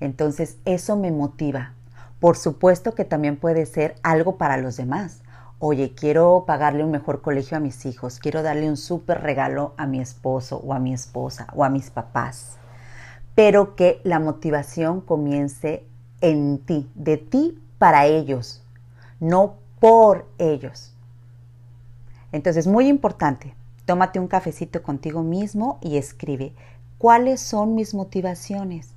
Entonces, 0.00 0.58
eso 0.64 0.96
me 0.96 1.10
motiva. 1.10 1.74
Por 2.20 2.36
supuesto 2.36 2.94
que 2.94 3.04
también 3.04 3.36
puede 3.36 3.66
ser 3.66 3.96
algo 4.02 4.36
para 4.38 4.56
los 4.56 4.76
demás. 4.76 5.23
Oye, 5.66 5.94
quiero 5.94 6.44
pagarle 6.46 6.84
un 6.84 6.90
mejor 6.90 7.22
colegio 7.22 7.56
a 7.56 7.60
mis 7.60 7.86
hijos, 7.86 8.18
quiero 8.18 8.42
darle 8.42 8.68
un 8.68 8.76
súper 8.76 9.22
regalo 9.22 9.72
a 9.78 9.86
mi 9.86 9.98
esposo 9.98 10.58
o 10.58 10.74
a 10.74 10.78
mi 10.78 10.92
esposa 10.92 11.46
o 11.54 11.64
a 11.64 11.70
mis 11.70 11.88
papás. 11.88 12.58
Pero 13.34 13.74
que 13.74 13.98
la 14.04 14.18
motivación 14.18 15.00
comience 15.00 15.86
en 16.20 16.58
ti, 16.58 16.90
de 16.94 17.16
ti 17.16 17.58
para 17.78 18.04
ellos, 18.04 18.62
no 19.20 19.54
por 19.80 20.26
ellos. 20.36 20.92
Entonces, 22.30 22.66
muy 22.66 22.86
importante, 22.88 23.54
tómate 23.86 24.20
un 24.20 24.28
cafecito 24.28 24.82
contigo 24.82 25.22
mismo 25.22 25.78
y 25.80 25.96
escribe 25.96 26.52
cuáles 26.98 27.40
son 27.40 27.74
mis 27.74 27.94
motivaciones. 27.94 28.92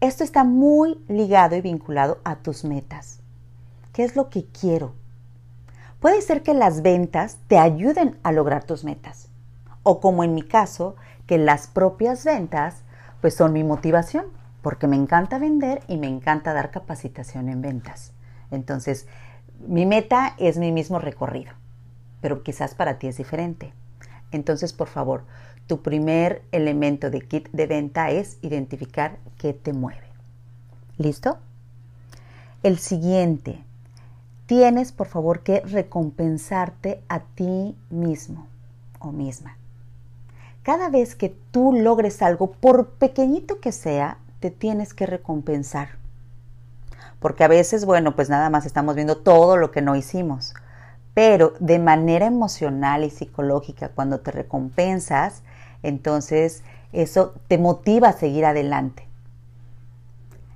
Esto 0.00 0.22
está 0.22 0.44
muy 0.44 1.04
ligado 1.08 1.56
y 1.56 1.60
vinculado 1.60 2.18
a 2.22 2.36
tus 2.36 2.62
metas. 2.62 3.18
¿Qué 3.92 4.04
es 4.04 4.14
lo 4.14 4.30
que 4.30 4.44
quiero? 4.44 4.94
Puede 6.00 6.22
ser 6.22 6.42
que 6.42 6.54
las 6.54 6.82
ventas 6.82 7.38
te 7.48 7.58
ayuden 7.58 8.18
a 8.22 8.32
lograr 8.32 8.64
tus 8.64 8.84
metas. 8.84 9.28
O 9.82 10.00
como 10.00 10.24
en 10.24 10.34
mi 10.34 10.42
caso, 10.42 10.96
que 11.26 11.38
las 11.38 11.66
propias 11.66 12.24
ventas 12.24 12.82
pues 13.20 13.34
son 13.34 13.52
mi 13.52 13.64
motivación, 13.64 14.26
porque 14.62 14.86
me 14.86 14.96
encanta 14.96 15.38
vender 15.38 15.82
y 15.88 15.96
me 15.96 16.06
encanta 16.06 16.52
dar 16.52 16.70
capacitación 16.70 17.48
en 17.48 17.62
ventas. 17.62 18.12
Entonces, 18.50 19.06
mi 19.66 19.86
meta 19.86 20.34
es 20.38 20.56
mi 20.58 20.72
mismo 20.72 20.98
recorrido 20.98 21.52
pero 22.20 22.42
quizás 22.42 22.74
para 22.74 22.98
ti 22.98 23.06
es 23.06 23.16
diferente. 23.16 23.72
Entonces, 24.30 24.72
por 24.72 24.88
favor, 24.88 25.24
tu 25.66 25.82
primer 25.82 26.42
elemento 26.52 27.10
de 27.10 27.20
kit 27.20 27.48
de 27.52 27.66
venta 27.66 28.10
es 28.10 28.38
identificar 28.42 29.18
qué 29.38 29.52
te 29.52 29.72
mueve. 29.72 30.06
¿Listo? 30.96 31.38
El 32.62 32.78
siguiente, 32.78 33.62
tienes 34.48 34.90
por 34.90 35.06
favor 35.06 35.44
que 35.44 35.60
recompensarte 35.60 37.00
a 37.08 37.20
ti 37.20 37.76
mismo 37.90 38.48
o 38.98 39.12
misma. 39.12 39.56
Cada 40.64 40.88
vez 40.88 41.14
que 41.14 41.36
tú 41.52 41.72
logres 41.72 42.20
algo, 42.20 42.50
por 42.50 42.88
pequeñito 42.88 43.60
que 43.60 43.70
sea, 43.70 44.18
te 44.40 44.50
tienes 44.50 44.92
que 44.92 45.06
recompensar. 45.06 45.90
Porque 47.20 47.44
a 47.44 47.48
veces, 47.48 47.84
bueno, 47.84 48.16
pues 48.16 48.28
nada 48.28 48.50
más 48.50 48.66
estamos 48.66 48.96
viendo 48.96 49.18
todo 49.18 49.56
lo 49.56 49.70
que 49.70 49.82
no 49.82 49.94
hicimos 49.94 50.54
pero 51.18 51.54
de 51.58 51.80
manera 51.80 52.26
emocional 52.26 53.02
y 53.02 53.10
psicológica, 53.10 53.88
cuando 53.88 54.20
te 54.20 54.30
recompensas, 54.30 55.42
entonces 55.82 56.62
eso 56.92 57.34
te 57.48 57.58
motiva 57.58 58.10
a 58.10 58.12
seguir 58.12 58.44
adelante. 58.44 59.04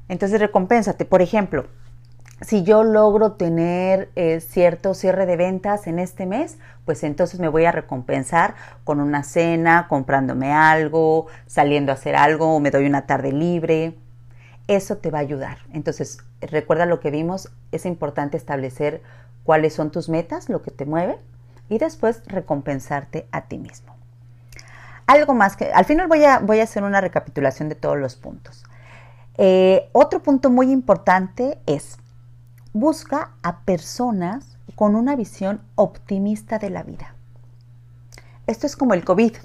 Entonces 0.09 0.39
recompénsate. 0.39 1.05
Por 1.05 1.21
ejemplo, 1.21 1.67
si 2.43 2.65
yo 2.65 2.83
logro 2.83 3.33
tener 3.33 4.11
eh, 4.17 4.41
cierto 4.41 4.95
cierre 4.95 5.27
de 5.27 5.37
ventas 5.37 5.87
en 5.87 5.99
este 5.99 6.27
mes, 6.27 6.59
pues 6.85 7.05
entonces 7.05 7.39
me 7.39 7.49
voy 7.49 7.65
a 7.65 7.73
recompensar 7.73 8.55
con 8.85 9.01
una 9.01 9.23
cena, 9.23 9.87
comprándome 9.89 10.53
algo, 10.53 11.27
saliendo 11.47 11.93
a 11.93 11.95
hacer 11.95 12.17
algo, 12.17 12.55
o 12.55 12.61
me 12.61 12.71
doy 12.71 12.87
una 12.87 13.07
tarde 13.07 13.33
libre. 13.33 13.97
Eso 14.67 14.99
te 14.99 15.11
va 15.11 15.19
a 15.19 15.23
ayudar. 15.23 15.59
Entonces, 15.73 16.19
recuerda 16.41 16.87
lo 16.87 17.01
que 17.01 17.11
vimos, 17.11 17.53
es 17.71 17.87
importante 17.87 18.37
establecer 18.37 19.03
cuáles 19.45 19.75
son 19.75 19.91
tus 19.91 20.09
metas, 20.09 20.49
lo 20.49 20.63
que 20.63 20.71
te 20.71 20.85
mueve 20.85 21.19
y 21.69 21.79
después 21.79 22.23
recompensarte 22.27 23.27
a 23.31 23.43
ti 23.43 23.59
mismo. 23.59 23.95
Algo 25.07 25.35
más 25.35 25.57
que 25.57 25.73
al 25.73 25.85
final 25.85 26.09
voy 26.09 26.25
a, 26.25 26.63
hacer 26.63 26.83
una 26.83 27.01
recapitulación 27.01 27.69
de 27.69 27.75
todos 27.75 27.99
los 27.99 28.17
puntos. 28.17 28.65
Eh, 29.39 29.89
otro 29.93 30.23
punto 30.23 30.51
muy 30.51 30.71
importante 30.71 31.59
es 31.67 31.99
busca 32.73 33.33
a 33.43 33.61
personas 33.61 34.57
con 34.75 34.95
una 34.95 35.17
visión 35.17 35.61
optimista 35.75 36.59
de 36.59 36.71
la 36.71 36.83
vida. 36.83 37.14
Esto 38.47 38.67
es 38.67 38.76
como 38.76 38.95
el 38.95 39.05
COVID. 39.05 39.37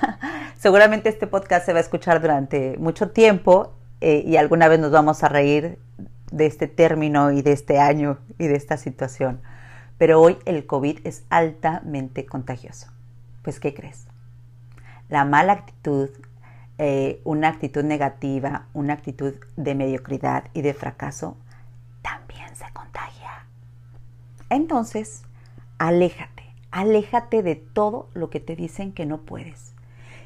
Seguramente 0.56 1.08
este 1.08 1.26
podcast 1.26 1.66
se 1.66 1.72
va 1.72 1.78
a 1.78 1.82
escuchar 1.82 2.20
durante 2.20 2.76
mucho 2.78 3.10
tiempo 3.10 3.72
eh, 4.00 4.22
y 4.26 4.36
alguna 4.36 4.68
vez 4.68 4.80
nos 4.80 4.90
vamos 4.90 5.22
a 5.22 5.28
reír 5.28 5.78
de 6.30 6.46
este 6.46 6.66
término 6.66 7.32
y 7.32 7.42
de 7.42 7.52
este 7.52 7.78
año 7.78 8.18
y 8.38 8.46
de 8.46 8.56
esta 8.56 8.76
situación. 8.76 9.40
Pero 9.98 10.20
hoy 10.20 10.38
el 10.46 10.66
COVID 10.66 11.00
es 11.04 11.24
altamente 11.28 12.24
contagioso. 12.24 12.88
Pues, 13.42 13.60
¿qué 13.60 13.74
crees? 13.74 14.06
La 15.08 15.24
mala 15.24 15.52
actitud, 15.52 16.10
eh, 16.78 17.20
una 17.24 17.48
actitud 17.48 17.84
negativa, 17.84 18.66
una 18.72 18.94
actitud 18.94 19.34
de 19.56 19.74
mediocridad 19.74 20.44
y 20.54 20.62
de 20.62 20.72
fracaso, 20.72 21.36
también 22.02 22.54
se 22.56 22.64
contagia. 22.72 23.46
Entonces, 24.50 25.22
aléjate, 25.78 26.44
aléjate 26.70 27.42
de 27.42 27.54
todo 27.56 28.08
lo 28.12 28.28
que 28.28 28.40
te 28.40 28.56
dicen 28.56 28.92
que 28.92 29.06
no 29.06 29.18
puedes. 29.22 29.72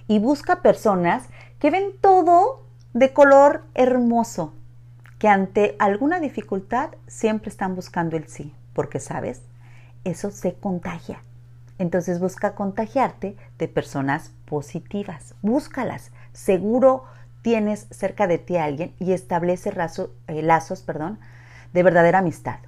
Y 0.09 0.19
busca 0.19 0.63
personas 0.63 1.29
que 1.59 1.71
ven 1.71 1.93
todo 2.01 2.65
de 2.95 3.13
color 3.13 3.65
hermoso, 3.75 4.55
que 5.19 5.29
ante 5.29 5.77
alguna 5.79 6.21
dificultad 6.21 6.91
siempre 7.07 7.51
están 7.51 7.77
buscando 7.77 8.17
el 8.17 8.29
sí, 8.29 8.53
porque 8.73 8.99
sabes, 8.99 9.43
eso 10.05 10.31
se 10.31 10.55
contagia. 10.55 11.23
Entonces 11.79 12.21
busca 12.21 12.55
contagiarte 12.55 13.37
de 13.59 13.69
personas 13.69 14.33
positivas, 14.45 15.35
búscalas. 15.43 16.13
Seguro 16.33 17.05
tienes 17.43 17.87
cerca 17.91 18.27
de 18.27 18.39
ti 18.39 18.57
a 18.57 18.65
alguien 18.65 18.95
y 18.99 19.13
establece 19.13 19.71
eh, 19.71 20.43
lazos 20.43 20.83
perdón, 20.83 21.19
de 21.73 21.83
verdadera 21.83 22.21
amistad. 22.21 22.59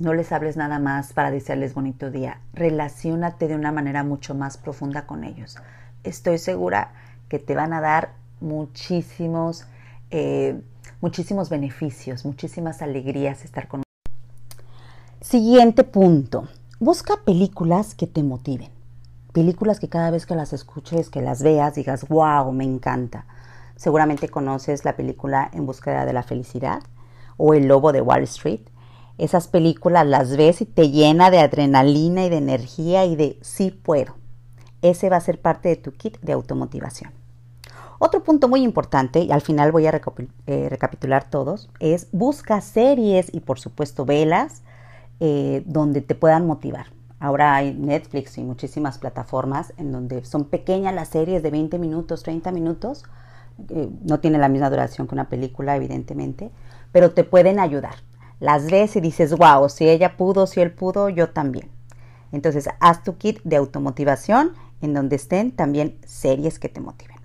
No 0.00 0.14
les 0.14 0.30
hables 0.32 0.56
nada 0.56 0.78
más 0.78 1.12
para 1.12 1.30
desearles 1.30 1.74
bonito 1.74 2.10
día. 2.10 2.40
Relaciónate 2.52 3.48
de 3.48 3.56
una 3.56 3.72
manera 3.72 4.04
mucho 4.04 4.34
más 4.34 4.56
profunda 4.56 5.06
con 5.06 5.24
ellos. 5.24 5.56
Estoy 6.04 6.38
segura 6.38 6.92
que 7.28 7.38
te 7.38 7.54
van 7.54 7.72
a 7.72 7.80
dar 7.80 8.12
muchísimos 8.40 9.66
eh, 10.10 10.60
muchísimos 11.00 11.48
beneficios, 11.48 12.24
muchísimas 12.24 12.82
alegrías 12.82 13.44
estar 13.44 13.68
con 13.68 13.82
Siguiente 15.20 15.84
punto. 15.84 16.48
Busca 16.80 17.14
películas 17.24 17.94
que 17.94 18.06
te 18.06 18.22
motiven. 18.22 18.70
Películas 19.32 19.80
que 19.80 19.88
cada 19.88 20.10
vez 20.10 20.26
que 20.26 20.34
las 20.34 20.52
escuches, 20.52 21.10
que 21.10 21.20
las 21.20 21.42
veas, 21.42 21.74
digas, 21.74 22.08
wow, 22.08 22.50
me 22.52 22.64
encanta. 22.64 23.26
Seguramente 23.76 24.28
conoces 24.28 24.84
la 24.84 24.96
película 24.96 25.50
En 25.52 25.66
búsqueda 25.66 26.06
de 26.06 26.12
la 26.12 26.22
felicidad 26.22 26.82
o 27.36 27.54
El 27.54 27.66
lobo 27.66 27.92
de 27.92 28.00
Wall 28.00 28.22
Street. 28.22 28.60
Esas 29.18 29.48
películas 29.48 30.06
las 30.06 30.36
ves 30.36 30.60
y 30.60 30.64
te 30.64 30.90
llena 30.90 31.30
de 31.30 31.40
adrenalina 31.40 32.24
y 32.24 32.30
de 32.30 32.38
energía 32.38 33.04
y 33.04 33.16
de 33.16 33.38
sí 33.42 33.70
puedo. 33.70 34.14
Ese 34.80 35.10
va 35.10 35.16
a 35.16 35.20
ser 35.20 35.40
parte 35.40 35.68
de 35.68 35.76
tu 35.76 35.92
kit 35.92 36.18
de 36.20 36.32
automotivación. 36.32 37.12
Otro 37.98 38.22
punto 38.22 38.48
muy 38.48 38.62
importante, 38.62 39.20
y 39.20 39.32
al 39.32 39.40
final 39.40 39.72
voy 39.72 39.88
a 39.88 40.00
eh, 40.46 40.68
recapitular 40.70 41.28
todos, 41.28 41.68
es 41.80 42.06
busca 42.12 42.60
series 42.60 43.34
y 43.34 43.40
por 43.40 43.58
supuesto 43.58 44.04
velas 44.04 44.62
eh, 45.18 45.64
donde 45.66 46.00
te 46.00 46.14
puedan 46.14 46.46
motivar. 46.46 46.86
Ahora 47.18 47.56
hay 47.56 47.74
Netflix 47.74 48.38
y 48.38 48.44
muchísimas 48.44 48.98
plataformas 48.98 49.74
en 49.76 49.90
donde 49.90 50.24
son 50.24 50.44
pequeñas 50.44 50.94
las 50.94 51.08
series 51.08 51.42
de 51.42 51.50
20 51.50 51.80
minutos, 51.80 52.22
30 52.22 52.52
minutos, 52.52 53.02
eh, 53.70 53.88
no 54.04 54.20
tiene 54.20 54.38
la 54.38 54.48
misma 54.48 54.70
duración 54.70 55.08
que 55.08 55.16
una 55.16 55.28
película, 55.28 55.74
evidentemente, 55.74 56.52
pero 56.92 57.10
te 57.10 57.24
pueden 57.24 57.58
ayudar. 57.58 57.96
Las 58.40 58.70
ves 58.70 58.96
y 58.96 59.00
dices, 59.00 59.36
wow, 59.36 59.68
si 59.68 59.88
ella 59.88 60.16
pudo, 60.16 60.46
si 60.46 60.60
él 60.60 60.72
pudo, 60.72 61.08
yo 61.08 61.30
también. 61.30 61.70
Entonces, 62.32 62.68
haz 62.80 63.02
tu 63.02 63.16
kit 63.16 63.40
de 63.44 63.56
automotivación 63.56 64.52
en 64.80 64.94
donde 64.94 65.16
estén 65.16 65.50
también 65.50 65.98
series 66.06 66.58
que 66.58 66.68
te 66.68 66.80
motiven. 66.80 67.16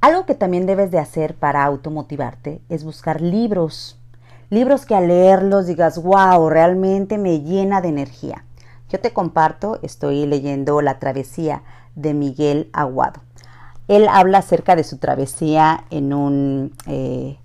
Algo 0.00 0.26
que 0.26 0.34
también 0.34 0.66
debes 0.66 0.90
de 0.90 0.98
hacer 0.98 1.34
para 1.34 1.64
automotivarte 1.64 2.60
es 2.68 2.84
buscar 2.84 3.20
libros. 3.20 3.98
Libros 4.50 4.86
que 4.86 4.94
al 4.94 5.08
leerlos 5.08 5.66
digas, 5.66 6.02
wow, 6.02 6.48
realmente 6.48 7.18
me 7.18 7.40
llena 7.40 7.80
de 7.80 7.88
energía. 7.88 8.44
Yo 8.88 9.00
te 9.00 9.12
comparto, 9.12 9.80
estoy 9.82 10.26
leyendo 10.26 10.80
La 10.80 11.00
travesía 11.00 11.64
de 11.96 12.14
Miguel 12.14 12.70
Aguado. 12.72 13.20
Él 13.88 14.06
habla 14.08 14.38
acerca 14.38 14.76
de 14.76 14.84
su 14.84 14.98
travesía 14.98 15.84
en 15.90 16.12
un, 16.12 16.72
eh, 16.86 17.38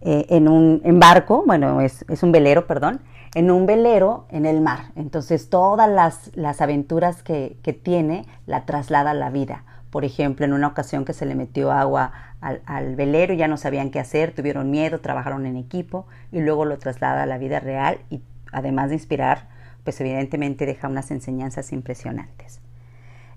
eh, 0.00 0.26
en 0.30 0.48
un 0.48 1.00
barco, 1.00 1.42
bueno, 1.46 1.80
es, 1.80 2.04
un 2.22 2.32
velero, 2.32 2.66
perdón, 2.66 3.00
en 3.34 3.50
un 3.50 3.66
velero 3.66 4.26
en 4.30 4.46
el 4.46 4.60
mar. 4.60 4.92
Entonces 4.96 5.50
todas 5.50 5.90
las, 6.34 6.60
aventuras 6.60 7.22
que, 7.22 7.58
que, 7.62 7.72
tiene 7.72 8.26
la 8.46 8.64
traslada 8.64 9.10
a 9.10 9.14
la 9.14 9.30
vida. 9.30 9.64
Por 9.90 10.04
ejemplo, 10.04 10.44
en 10.44 10.52
una 10.52 10.68
ocasión 10.68 11.04
que 11.04 11.12
se 11.12 11.26
le 11.26 11.34
metió 11.34 11.72
agua 11.72 12.12
al, 12.40 12.60
al, 12.66 12.94
velero 12.94 13.34
ya 13.34 13.48
no 13.48 13.56
sabían 13.56 13.90
qué 13.90 13.98
hacer, 13.98 14.34
tuvieron 14.34 14.70
miedo, 14.70 15.00
trabajaron 15.00 15.46
en 15.46 15.56
equipo 15.56 16.06
y 16.30 16.40
luego 16.40 16.64
lo 16.64 16.78
traslada 16.78 17.22
a 17.22 17.26
la 17.26 17.38
vida 17.38 17.58
real 17.58 17.98
y 18.10 18.22
además 18.52 18.90
de 18.90 18.96
inspirar, 18.96 19.48
pues 19.84 20.00
evidentemente 20.00 20.66
deja 20.66 20.88
unas 20.88 21.10
enseñanzas 21.10 21.72
impresionantes. 21.72 22.60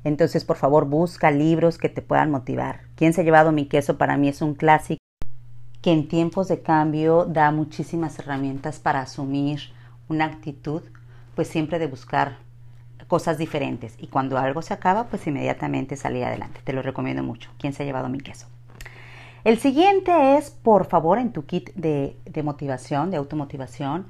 Entonces, 0.03 0.45
por 0.45 0.57
favor, 0.57 0.85
busca 0.85 1.31
libros 1.31 1.77
que 1.77 1.89
te 1.89 2.01
puedan 2.01 2.31
motivar. 2.31 2.81
¿Quién 2.95 3.13
se 3.13 3.21
ha 3.21 3.23
llevado 3.23 3.51
mi 3.51 3.65
queso? 3.67 3.97
Para 3.97 4.17
mí 4.17 4.29
es 4.29 4.41
un 4.41 4.55
clásico 4.55 5.01
que 5.81 5.91
en 5.91 6.07
tiempos 6.07 6.47
de 6.47 6.61
cambio 6.61 7.25
da 7.25 7.51
muchísimas 7.51 8.17
herramientas 8.19 8.79
para 8.79 9.01
asumir 9.01 9.61
una 10.09 10.25
actitud, 10.25 10.83
pues 11.35 11.47
siempre 11.47 11.79
de 11.79 11.87
buscar 11.87 12.37
cosas 13.07 13.37
diferentes. 13.37 13.95
Y 13.97 14.07
cuando 14.07 14.37
algo 14.37 14.61
se 14.61 14.73
acaba, 14.73 15.07
pues 15.07 15.25
inmediatamente 15.27 15.95
salir 15.95 16.23
adelante. 16.23 16.61
Te 16.63 16.73
lo 16.73 16.81
recomiendo 16.81 17.23
mucho. 17.23 17.49
¿Quién 17.57 17.73
se 17.73 17.83
ha 17.83 17.85
llevado 17.85 18.09
mi 18.09 18.19
queso? 18.19 18.47
El 19.43 19.57
siguiente 19.57 20.37
es, 20.37 20.51
por 20.51 20.85
favor, 20.85 21.17
en 21.17 21.31
tu 21.31 21.45
kit 21.45 21.73
de, 21.73 22.15
motivación, 22.43 23.09
de 23.09 23.17
automotivación, 23.17 24.05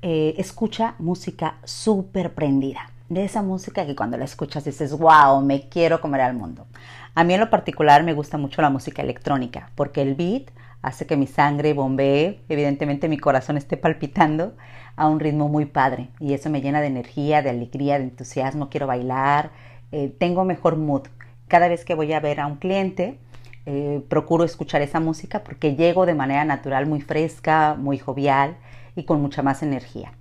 eh, 0.00 0.34
escucha 0.38 0.94
música 0.98 1.58
súper 1.64 2.34
prendida. 2.34 2.90
De 3.10 3.24
esa 3.24 3.42
música 3.42 3.84
que 3.84 3.94
cuando 3.94 4.16
la 4.16 4.24
escuchas 4.24 4.64
dices, 4.64 4.96
wow, 4.96 5.42
me 5.42 5.68
quiero 5.68 6.00
comer 6.00 6.22
al 6.22 6.34
mundo. 6.34 6.66
A 7.14 7.24
mí 7.24 7.34
en 7.34 7.40
lo 7.40 7.50
particular 7.50 8.02
me 8.04 8.14
gusta 8.14 8.38
mucho 8.38 8.62
la 8.62 8.70
música 8.70 9.02
electrónica, 9.02 9.70
porque 9.74 10.00
el 10.00 10.14
beat 10.14 10.50
hace 10.82 11.06
que 11.06 11.16
mi 11.16 11.26
sangre 11.26 11.72
bombee, 11.74 12.40
evidentemente 12.48 13.08
mi 13.08 13.18
corazón 13.18 13.56
esté 13.56 13.76
palpitando 13.76 14.54
a 14.96 15.08
un 15.08 15.20
ritmo 15.20 15.48
muy 15.48 15.66
padre 15.66 16.08
y 16.18 16.34
eso 16.34 16.50
me 16.50 16.60
llena 16.60 16.80
de 16.80 16.86
energía, 16.86 17.42
de 17.42 17.50
alegría, 17.50 17.98
de 17.98 18.04
entusiasmo, 18.04 18.70
quiero 18.70 18.86
bailar, 18.86 19.50
eh, 19.92 20.14
tengo 20.18 20.44
mejor 20.44 20.76
mood. 20.76 21.02
Cada 21.48 21.68
vez 21.68 21.84
que 21.84 21.94
voy 21.94 22.12
a 22.12 22.20
ver 22.20 22.40
a 22.40 22.46
un 22.46 22.56
cliente, 22.56 23.18
eh, 23.66 24.02
procuro 24.08 24.44
escuchar 24.44 24.82
esa 24.82 25.00
música 25.00 25.44
porque 25.44 25.76
llego 25.76 26.06
de 26.06 26.14
manera 26.14 26.44
natural 26.44 26.86
muy 26.86 27.00
fresca, 27.00 27.74
muy 27.78 27.98
jovial 27.98 28.56
y 28.96 29.04
con 29.04 29.20
mucha 29.20 29.42
más 29.42 29.62
energía. 29.62 30.12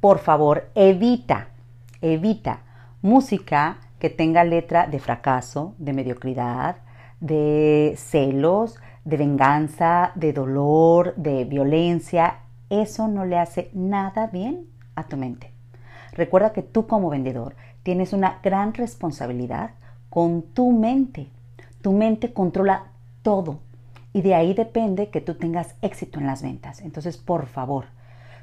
Por 0.00 0.18
favor, 0.18 0.70
evita, 0.74 1.48
evita 2.00 2.62
música 3.02 3.78
que 3.98 4.10
tenga 4.10 4.44
letra 4.44 4.86
de 4.86 5.00
fracaso, 5.00 5.74
de 5.78 5.92
mediocridad, 5.92 6.76
de 7.20 7.94
celos, 7.96 8.76
de 9.08 9.16
venganza, 9.16 10.12
de 10.16 10.34
dolor, 10.34 11.14
de 11.16 11.46
violencia, 11.46 12.40
eso 12.68 13.08
no 13.08 13.24
le 13.24 13.38
hace 13.38 13.70
nada 13.72 14.26
bien 14.26 14.66
a 14.96 15.04
tu 15.04 15.16
mente. 15.16 15.50
Recuerda 16.12 16.52
que 16.52 16.62
tú 16.62 16.86
como 16.86 17.08
vendedor 17.08 17.56
tienes 17.82 18.12
una 18.12 18.40
gran 18.42 18.74
responsabilidad 18.74 19.70
con 20.10 20.42
tu 20.42 20.72
mente. 20.72 21.28
Tu 21.80 21.92
mente 21.92 22.34
controla 22.34 22.88
todo 23.22 23.60
y 24.12 24.20
de 24.20 24.34
ahí 24.34 24.52
depende 24.52 25.08
que 25.08 25.22
tú 25.22 25.36
tengas 25.36 25.74
éxito 25.80 26.18
en 26.18 26.26
las 26.26 26.42
ventas. 26.42 26.82
Entonces, 26.82 27.16
por 27.16 27.46
favor, 27.46 27.86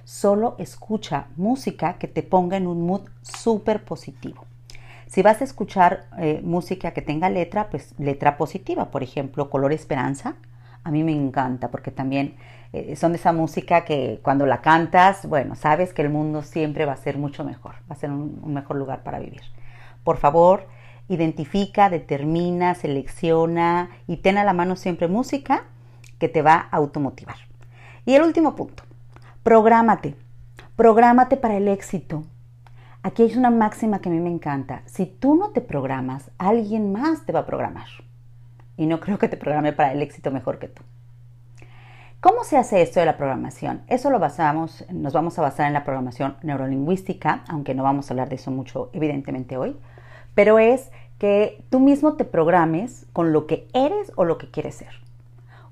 solo 0.03 0.55
escucha 0.57 1.27
música 1.35 1.99
que 1.99 2.07
te 2.07 2.23
ponga 2.23 2.57
en 2.57 2.65
un 2.65 2.87
mood 2.87 3.01
súper 3.21 3.85
positivo. 3.85 4.45
Si 5.05 5.21
vas 5.21 5.41
a 5.41 5.43
escuchar 5.43 6.05
eh, 6.17 6.41
música 6.43 6.89
que 6.89 7.03
tenga 7.03 7.29
letra, 7.29 7.69
pues 7.69 7.93
letra 7.99 8.35
positiva, 8.35 8.89
por 8.89 9.03
ejemplo, 9.03 9.51
Color 9.51 9.71
Esperanza, 9.71 10.37
a 10.85 10.91
mí 10.91 11.03
me 11.03 11.11
encanta 11.11 11.71
porque 11.71 11.91
también 11.91 12.35
eh, 12.71 12.95
son 12.95 13.11
de 13.11 13.17
esa 13.17 13.33
música 13.33 13.85
que 13.85 14.19
cuando 14.21 14.45
la 14.45 14.61
cantas, 14.61 15.27
bueno, 15.27 15.55
sabes 15.55 15.93
que 15.93 16.03
el 16.03 16.09
mundo 16.09 16.43
siempre 16.43 16.85
va 16.85 16.93
a 16.93 16.97
ser 16.97 17.17
mucho 17.17 17.43
mejor, 17.43 17.73
va 17.89 17.95
a 17.95 17.99
ser 17.99 18.11
un, 18.11 18.53
mejor 18.53 18.77
lugar 18.77 19.01
para 19.01 19.17
vivir. 19.17 19.41
Por 20.03 20.17
favor, 20.17 20.67
identifica, 21.09 21.89
determina, 21.89 22.75
selecciona 22.75 23.89
y 24.05 24.17
ten 24.17 24.37
a 24.37 24.43
la 24.43 24.53
mano 24.53 24.75
siempre 24.75 25.07
música 25.07 25.63
que 26.19 26.29
te 26.29 26.43
va 26.43 26.53
a 26.53 26.77
automotivar. 26.77 27.37
Y 28.05 28.13
el 28.13 28.21
último 28.21 28.55
punto, 28.55 28.83
prográmate, 29.41 30.15
prográmate 30.75 31.35
para 31.35 31.57
el 31.57 31.67
éxito. 31.67 32.25
Aquí 33.01 33.23
hay 33.23 33.35
una 33.35 33.49
máxima 33.49 34.01
que 34.01 34.09
a 34.09 34.11
mí 34.11 34.19
me 34.19 34.29
encanta. 34.29 34.83
Si 34.85 35.07
tú 35.07 35.33
no 35.33 35.49
te 35.49 35.61
programas, 35.61 36.29
alguien 36.37 36.91
más 36.91 37.25
te 37.25 37.33
va 37.33 37.39
a 37.39 37.45
programar 37.47 37.87
y 38.77 38.85
no 38.85 38.99
creo 38.99 39.17
que 39.17 39.29
te 39.29 39.37
programe 39.37 39.73
para 39.73 39.91
el 39.91 40.01
éxito 40.01 40.31
mejor 40.31 40.59
que 40.59 40.67
tú. 40.67 40.83
¿Cómo 42.19 42.43
se 42.43 42.57
hace 42.57 42.81
esto 42.81 42.99
de 42.99 43.05
la 43.05 43.17
programación? 43.17 43.83
Eso 43.87 44.09
lo 44.09 44.17
basamos, 44.17 44.83
nos 44.91 45.13
vamos 45.13 45.37
a 45.37 45.43
basar 45.43 45.67
en 45.67 45.73
la 45.73 45.83
programación 45.83 46.37
neurolingüística, 46.41 47.43
aunque 47.47 47.75
no 47.75 47.83
vamos 47.83 48.09
a 48.09 48.13
hablar 48.13 48.29
de 48.29 48.35
eso 48.35 48.49
mucho 48.49 48.89
evidentemente 48.93 49.57
hoy, 49.57 49.77
pero 50.33 50.57
es 50.57 50.91
que 51.19 51.63
tú 51.69 51.79
mismo 51.79 52.15
te 52.15 52.25
programes 52.25 53.05
con 53.13 53.31
lo 53.31 53.45
que 53.45 53.67
eres 53.73 54.11
o 54.15 54.25
lo 54.25 54.37
que 54.37 54.49
quieres 54.49 54.75
ser. 54.75 54.89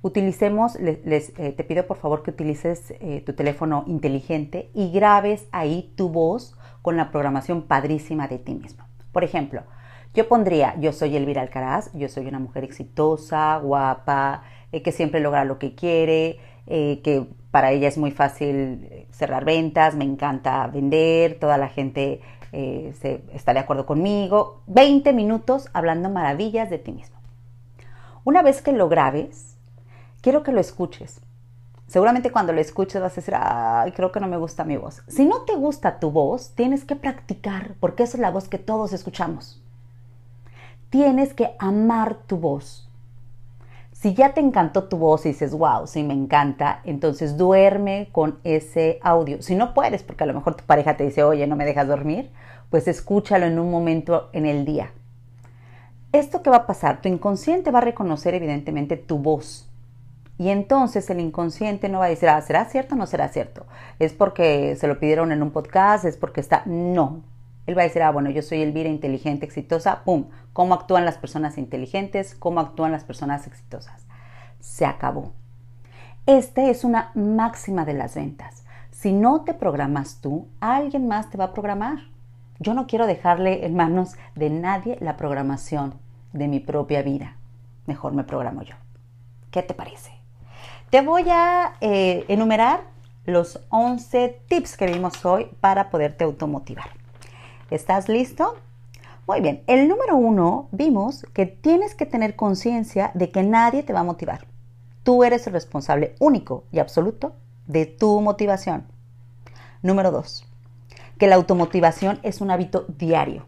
Utilicemos, 0.03 0.75
eh, 0.75 1.53
te 1.57 1.63
pido 1.63 1.87
por 1.87 1.97
favor 1.97 2.23
que 2.23 2.31
utilices 2.31 2.93
eh, 2.99 3.23
tu 3.25 3.33
teléfono 3.33 3.83
inteligente 3.87 4.69
y 4.73 4.91
grabes 4.91 5.47
ahí 5.51 5.93
tu 5.95 6.09
voz 6.09 6.55
con 6.81 6.97
la 6.97 7.09
programación 7.09 7.63
padrísima 7.63 8.27
de 8.27 8.37
ti 8.37 8.53
mismo. 8.53 8.85
Por 9.11 9.23
ejemplo, 9.23 9.63
yo 10.13 10.27
pondría, 10.27 10.75
yo 10.79 10.93
soy 10.93 11.15
Elvira 11.15 11.41
Alcaraz, 11.41 11.91
yo 11.93 12.07
soy 12.07 12.27
una 12.27 12.37
mujer 12.37 12.63
exitosa, 12.63 13.57
guapa, 13.57 14.43
eh, 14.71 14.83
que 14.83 14.91
siempre 14.91 15.19
logra 15.19 15.43
lo 15.43 15.57
que 15.57 15.73
quiere, 15.73 16.39
eh, 16.67 17.01
que 17.03 17.27
para 17.49 17.71
ella 17.71 17.87
es 17.87 17.97
muy 17.97 18.11
fácil 18.11 18.87
eh, 18.91 19.07
cerrar 19.11 19.43
ventas, 19.43 19.95
me 19.95 20.03
encanta 20.03 20.67
vender, 20.67 21.39
toda 21.39 21.57
la 21.57 21.69
gente 21.69 22.21
se, 22.51 23.23
está 23.33 23.55
de 23.55 23.61
acuerdo 23.61 23.87
conmigo. 23.87 24.61
20 24.67 25.11
minutos 25.13 25.69
hablando 25.73 26.11
maravillas 26.11 26.69
de 26.69 26.77
ti 26.77 26.91
mismo. 26.91 27.17
Una 28.23 28.43
vez 28.43 28.61
que 28.61 28.71
lo 28.71 28.89
grabes, 28.89 29.57
quiero 30.21 30.43
que 30.43 30.51
lo 30.51 30.61
escuches. 30.61 31.21
Seguramente 31.87 32.31
cuando 32.31 32.53
lo 32.53 32.61
escuches 32.61 33.01
vas 33.01 33.13
a 33.13 33.15
decir, 33.15 33.33
ay, 33.35 33.91
creo 33.93 34.11
que 34.11 34.19
no 34.19 34.27
me 34.27 34.37
gusta 34.37 34.63
mi 34.65 34.77
voz. 34.77 35.01
Si 35.07 35.25
no 35.25 35.41
te 35.41 35.55
gusta 35.55 35.99
tu 35.99 36.11
voz, 36.11 36.53
tienes 36.53 36.85
que 36.85 36.95
practicar, 36.95 37.73
porque 37.79 38.03
esa 38.03 38.17
es 38.17 38.21
la 38.21 38.29
voz 38.29 38.47
que 38.47 38.59
todos 38.59 38.93
escuchamos 38.93 39.62
tienes 40.93 41.33
que 41.33 41.55
amar 41.57 42.17
tu 42.27 42.37
voz. 42.37 42.87
Si 43.93 44.13
ya 44.13 44.35
te 44.35 44.41
encantó 44.41 44.83
tu 44.83 44.97
voz 44.97 45.25
y 45.25 45.29
dices, 45.29 45.51
wow, 45.51 45.87
sí 45.87 46.03
me 46.03 46.13
encanta, 46.13 46.81
entonces 46.83 47.35
duerme 47.35 48.09
con 48.11 48.37
ese 48.43 48.99
audio. 49.01 49.41
Si 49.41 49.55
no 49.55 49.73
puedes, 49.73 50.03
porque 50.03 50.23
a 50.23 50.27
lo 50.27 50.35
mejor 50.35 50.53
tu 50.53 50.63
pareja 50.65 50.95
te 50.95 51.03
dice, 51.03 51.23
oye, 51.23 51.47
no 51.47 51.55
me 51.55 51.65
dejas 51.65 51.87
dormir, 51.87 52.29
pues 52.69 52.87
escúchalo 52.87 53.47
en 53.47 53.57
un 53.57 53.71
momento 53.71 54.29
en 54.33 54.45
el 54.45 54.65
día. 54.65 54.91
¿Esto 56.11 56.43
qué 56.43 56.51
va 56.51 56.57
a 56.57 56.67
pasar? 56.67 57.01
Tu 57.01 57.09
inconsciente 57.09 57.71
va 57.71 57.79
a 57.79 57.81
reconocer 57.81 58.35
evidentemente 58.35 58.95
tu 58.95 59.17
voz. 59.17 59.67
Y 60.37 60.49
entonces 60.49 61.09
el 61.09 61.21
inconsciente 61.21 61.89
no 61.89 61.97
va 61.97 62.05
a 62.05 62.09
decir, 62.09 62.29
ah, 62.29 62.39
¿será 62.43 62.65
cierto 62.65 62.93
o 62.93 62.99
no 62.99 63.07
será 63.07 63.29
cierto? 63.29 63.65
Es 63.97 64.13
porque 64.13 64.75
se 64.75 64.87
lo 64.87 64.99
pidieron 64.99 65.31
en 65.31 65.41
un 65.41 65.49
podcast, 65.49 66.05
es 66.05 66.17
porque 66.17 66.39
está... 66.39 66.61
No, 66.67 67.23
él 67.65 67.77
va 67.77 67.81
a 67.81 67.85
decir, 67.85 68.01
ah, 68.01 68.11
bueno, 68.11 68.29
yo 68.29 68.41
soy 68.41 68.61
Elvira, 68.61 68.89
inteligente, 68.89 69.45
exitosa, 69.45 70.03
¡pum! 70.03 70.25
¿Cómo 70.51 70.73
actúan 70.73 71.05
las 71.05 71.17
personas 71.17 71.57
inteligentes? 71.57 72.35
¿Cómo 72.35 72.59
actúan 72.59 72.91
las 72.91 73.05
personas 73.05 73.47
exitosas? 73.47 74.05
Se 74.59 74.85
acabó. 74.85 75.31
Esta 76.25 76.69
es 76.69 76.83
una 76.83 77.11
máxima 77.15 77.85
de 77.85 77.93
las 77.93 78.15
ventas. 78.15 78.65
Si 78.91 79.11
no 79.11 79.41
te 79.41 79.53
programas 79.53 80.19
tú, 80.21 80.47
alguien 80.59 81.07
más 81.07 81.29
te 81.29 81.37
va 81.37 81.45
a 81.45 81.53
programar. 81.53 81.99
Yo 82.59 82.73
no 82.73 82.85
quiero 82.85 83.07
dejarle 83.07 83.65
en 83.65 83.75
manos 83.75 84.15
de 84.35 84.49
nadie 84.49 84.97
la 85.01 85.17
programación 85.17 85.95
de 86.33 86.47
mi 86.47 86.59
propia 86.59 87.01
vida. 87.01 87.37
Mejor 87.85 88.13
me 88.13 88.23
programo 88.23 88.61
yo. 88.61 88.75
¿Qué 89.51 89.63
te 89.63 89.73
parece? 89.73 90.11
Te 90.89 91.01
voy 91.01 91.25
a 91.29 91.73
eh, 91.81 92.25
enumerar 92.27 92.81
los 93.25 93.59
11 93.69 94.41
tips 94.47 94.77
que 94.77 94.85
vimos 94.85 95.25
hoy 95.25 95.49
para 95.59 95.89
poderte 95.89 96.23
automotivar. 96.23 97.02
¿Estás 97.73 98.07
listo? 98.07 98.53
Muy 99.25 99.41
bien, 99.41 99.63
el 99.65 99.87
número 99.87 100.15
uno 100.15 100.67
vimos 100.71 101.25
que 101.33 101.47
tienes 101.47 101.95
que 101.95 102.05
tener 102.05 102.35
conciencia 102.35 103.09
de 103.15 103.31
que 103.31 103.41
nadie 103.41 103.81
te 103.81 103.93
va 103.93 104.01
a 104.01 104.03
motivar. 104.03 104.45
Tú 105.01 105.23
eres 105.23 105.47
el 105.47 105.53
responsable 105.53 106.13
único 106.19 106.65
y 106.71 106.77
absoluto 106.77 107.33
de 107.65 107.87
tu 107.87 108.21
motivación. 108.21 108.85
Número 109.81 110.11
dos, 110.11 110.45
que 111.17 111.25
la 111.25 111.33
automotivación 111.33 112.19
es 112.21 112.41
un 112.41 112.51
hábito 112.51 112.85
diario. 112.99 113.47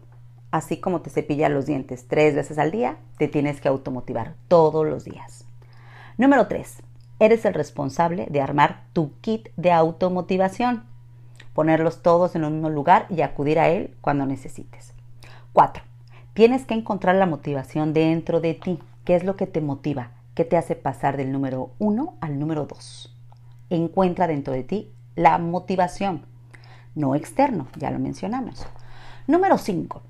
Así 0.50 0.78
como 0.80 1.02
te 1.02 1.10
cepillas 1.10 1.52
los 1.52 1.66
dientes 1.66 2.08
tres 2.08 2.34
veces 2.34 2.58
al 2.58 2.72
día, 2.72 2.96
te 3.18 3.28
tienes 3.28 3.60
que 3.60 3.68
automotivar 3.68 4.34
todos 4.48 4.84
los 4.84 5.04
días. 5.04 5.44
Número 6.18 6.48
tres, 6.48 6.82
eres 7.20 7.44
el 7.44 7.54
responsable 7.54 8.26
de 8.28 8.40
armar 8.40 8.86
tu 8.92 9.12
kit 9.20 9.50
de 9.56 9.70
automotivación, 9.70 10.84
ponerlos 11.56 12.02
todos 12.02 12.36
en 12.36 12.44
un 12.44 12.52
mismo 12.52 12.68
lugar 12.68 13.06
y 13.08 13.22
acudir 13.22 13.58
a 13.58 13.70
él 13.70 13.96
cuando 14.02 14.26
necesites. 14.26 14.92
4. 15.54 15.82
Tienes 16.34 16.66
que 16.66 16.74
encontrar 16.74 17.14
la 17.16 17.24
motivación 17.24 17.94
dentro 17.94 18.42
de 18.42 18.52
ti. 18.52 18.78
¿Qué 19.06 19.16
es 19.16 19.24
lo 19.24 19.36
que 19.36 19.46
te 19.46 19.62
motiva? 19.62 20.10
¿Qué 20.34 20.44
te 20.44 20.58
hace 20.58 20.76
pasar 20.76 21.16
del 21.16 21.32
número 21.32 21.70
1 21.78 22.18
al 22.20 22.38
número 22.38 22.66
2? 22.66 23.16
Encuentra 23.70 24.26
dentro 24.26 24.52
de 24.52 24.64
ti 24.64 24.92
la 25.14 25.38
motivación, 25.38 26.26
no 26.94 27.14
externo, 27.14 27.68
ya 27.78 27.90
lo 27.90 28.00
mencionamos. 28.00 28.66
Número 29.26 29.56
5. 29.56 30.02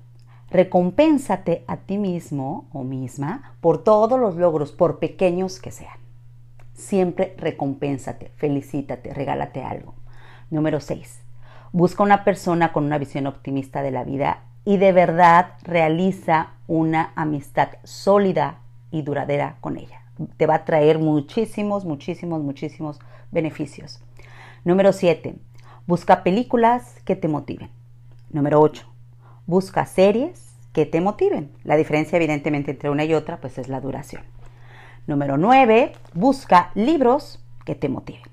Recompénsate 0.51 1.63
a 1.65 1.77
ti 1.77 1.97
mismo 1.97 2.67
o 2.73 2.83
misma 2.83 3.53
por 3.61 3.85
todos 3.85 4.19
los 4.19 4.35
logros, 4.35 4.73
por 4.73 4.99
pequeños 4.99 5.61
que 5.61 5.71
sean. 5.71 5.97
Siempre 6.73 7.35
recompénsate, 7.37 8.33
felicítate, 8.35 9.13
regálate 9.13 9.63
algo. 9.63 9.93
Número 10.49 10.81
6. 10.81 11.26
Busca 11.77 12.01
una 12.01 12.23
persona 12.23 12.73
con 12.73 12.85
una 12.85 12.97
visión 12.97 13.27
optimista 13.27 13.83
de 13.83 13.91
la 13.91 14.03
vida 14.03 14.39
y 14.65 14.77
de 14.77 14.93
verdad 14.93 15.49
realiza 15.61 16.53
una 16.65 17.11
amistad 17.15 17.69
sólida 17.83 18.61
y 18.89 19.03
duradera 19.03 19.57
con 19.61 19.77
ella. 19.77 20.01
Te 20.37 20.47
va 20.47 20.55
a 20.55 20.65
traer 20.65 20.97
muchísimos, 20.97 21.85
muchísimos, 21.85 22.41
muchísimos 22.41 22.99
beneficios. 23.29 24.01
Número 24.65 24.91
7. 24.91 25.35
Busca 25.85 26.23
películas 26.23 26.95
que 27.05 27.15
te 27.15 27.27
motiven. 27.27 27.69
Número 28.31 28.59
8. 28.59 28.83
Busca 29.45 29.85
series 29.85 30.55
que 30.73 30.87
te 30.87 30.99
motiven. 30.99 31.51
La 31.63 31.77
diferencia 31.77 32.15
evidentemente 32.15 32.71
entre 32.71 32.89
una 32.89 33.05
y 33.05 33.13
otra 33.13 33.37
pues 33.37 33.59
es 33.59 33.67
la 33.67 33.81
duración. 33.81 34.23
Número 35.05 35.37
9. 35.37 35.93
Busca 36.15 36.71
libros 36.73 37.39
que 37.65 37.75
te 37.75 37.87
motiven. 37.87 38.23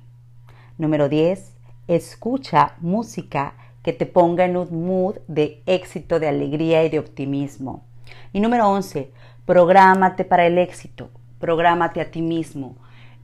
Número 0.79 1.11
10. 1.11 1.54
Escucha 1.87 2.77
música 2.81 3.53
que 3.83 3.93
te 3.93 4.07
ponga 4.07 4.47
en 4.47 4.57
un 4.57 4.87
mood 4.87 5.17
de 5.29 5.63
éxito, 5.67 6.19
de 6.19 6.29
alegría 6.29 6.83
y 6.83 6.89
de 6.89 6.99
optimismo. 6.99 7.85
Y 8.33 8.41
número 8.41 8.71
11, 8.71 9.13
prográmate 9.45 10.25
para 10.25 10.47
el 10.47 10.57
éxito, 10.57 11.11
prográmate 11.39 12.01
a 12.01 12.11
ti 12.11 12.23
mismo. 12.23 12.77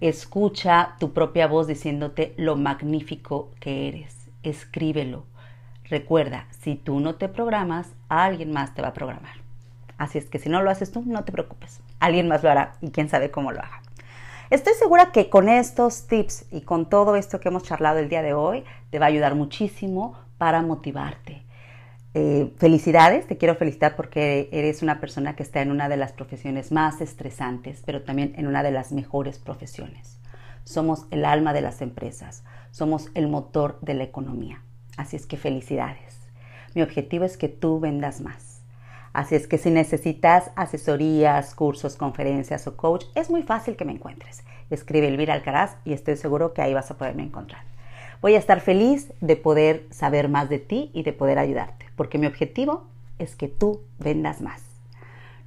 Escucha 0.03 0.97
tu 1.01 1.15
propia 1.15 1.47
voz 1.47 1.69
diciéndote 1.69 2.35
lo 2.37 2.57
magnífico 2.57 3.51
que 3.61 3.89
eres. 3.89 4.29
Escríbelo. 4.43 5.25
Recuerda, 5.85 6.47
si 6.51 6.75
tú 6.75 7.01
no 7.01 7.15
te 7.15 7.31
programas, 7.31 7.95
alguien 8.11 8.53
más 8.53 8.75
te 8.75 8.83
va 8.83 8.89
a 8.89 8.93
programar. 8.93 9.37
Así 9.97 10.19
es 10.19 10.27
que 10.27 10.39
si 10.39 10.51
no 10.51 10.61
lo 10.61 10.71
haces 10.71 10.93
tú, 10.93 11.03
no 11.07 11.25
te 11.25 11.33
preocupes. 11.33 11.81
Alguien 11.99 12.29
más 12.29 12.43
lo 12.43 12.51
hará 12.51 12.75
y 12.83 12.91
quién 12.91 13.09
sabe 13.09 13.31
cómo 13.31 13.53
lo 13.53 13.61
haga. 13.61 13.80
Estoy 14.51 14.75
segura 14.75 15.13
que 15.13 15.31
con 15.31 15.49
estos 15.49 16.09
tips 16.09 16.47
y 16.51 16.63
con 16.63 16.89
todo 16.89 17.15
esto 17.15 17.39
que 17.39 17.51
hemos 17.51 17.63
charlado 17.63 18.01
el 18.01 18.09
día 18.09 18.21
de 18.21 18.35
hoy, 18.35 18.65
te 18.91 18.99
va 18.99 19.07
a 19.07 19.09
ayudar 19.09 19.37
muchísimo 19.37 20.19
para 20.39 20.61
motivarte. 20.61 21.45
Eh, 22.15 22.53
felicidades, 22.57 23.29
te 23.29 23.39
quiero 23.39 23.55
felicitar 23.55 23.95
porque 23.95 24.49
eres 24.51 24.83
una 24.83 24.99
persona 24.99 25.37
que 25.37 25.45
está 25.45 25.63
en 25.63 25.71
una 25.71 25.89
de 25.89 25.97
las 25.97 26.11
profesiones 26.11 26.73
más 26.73 27.01
estresantes, 27.01 27.85
pero 27.87 28.03
también 28.03 28.33
en 28.37 28.49
una 28.49 28.65
de 28.65 28.73
las 28.73 28.91
mejores 28.91 29.39
profesiones. 29.39 30.19
Somos 30.65 31.07
el 31.13 31.25
alma 31.25 31.53
de 31.53 31.61
las 31.61 31.81
empresas, 31.81 32.43
somos 32.73 33.09
el 33.15 33.29
motor 33.29 33.79
de 33.83 33.95
la 33.95 34.03
economía. 34.03 34.65
Así 34.97 35.15
es 35.15 35.27
que 35.27 35.37
felicidades. 35.37 36.19
Mi 36.75 36.83
objetivo 36.83 37.25
es 37.25 37.37
que 37.37 37.49
tú 37.49 37.79
vendas 37.79 38.21
más. 38.21 38.50
Así 39.13 39.35
es 39.35 39.47
que 39.47 39.59
si 39.59 39.71
necesitas 39.71 40.51
asesorías, 40.55 41.55
cursos, 41.55 41.97
conferencias 41.97 42.67
o 42.67 42.77
coach, 42.77 43.05
es 43.15 43.29
muy 43.29 43.43
fácil 43.43 43.77
que 43.77 43.85
me 43.85 43.93
encuentres. 43.93 44.45
Escribe 44.71 45.09
Elvira 45.09 45.35
Alcaraz 45.35 45.77
y 45.85 45.93
estoy 45.93 46.17
seguro 46.17 46.55
que 46.55 46.63
ahí 46.63 46.75
vas 46.75 46.91
a 46.91 46.97
poderme 46.97 47.25
encontrar. 47.25 47.63
Voy 48.21 48.35
a 48.35 48.39
estar 48.39 48.61
feliz 48.61 49.13
de 49.21 49.37
poder 49.37 49.87
saber 49.91 50.29
más 50.29 50.49
de 50.49 50.59
ti 50.59 50.91
y 50.93 51.03
de 51.03 51.13
poder 51.13 51.39
ayudarte, 51.39 51.87
porque 51.97 52.19
mi 52.19 52.27
objetivo 52.27 52.85
es 53.19 53.35
que 53.35 53.49
tú 53.49 53.81
vendas 53.99 54.41
más. 54.41 54.63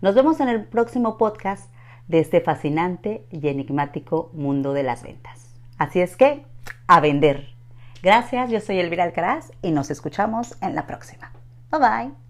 Nos 0.02 0.16
vemos 0.16 0.40
en 0.40 0.50
el 0.50 0.66
próximo 0.66 1.18
podcast 1.18 1.72
de 2.08 2.20
este 2.20 2.42
fascinante 2.42 3.26
y 3.32 3.48
enigmático 3.48 4.30
mundo 4.34 4.74
de 4.74 4.84
las 4.84 5.04
ventas. 5.04 5.54
Así 5.78 6.02
es 6.02 6.18
que, 6.18 6.46
a 6.88 7.00
vender. 7.00 7.54
Gracias, 8.02 8.52
yo 8.52 8.60
soy 8.60 8.80
Elvira 8.80 9.06
Alcaraz 9.06 9.52
y 9.62 9.72
nos 9.72 9.90
escuchamos 9.90 10.58
en 10.62 10.76
la 10.76 10.86
próxima. 10.86 11.32
Bye 11.72 11.80
bye. 11.80 12.23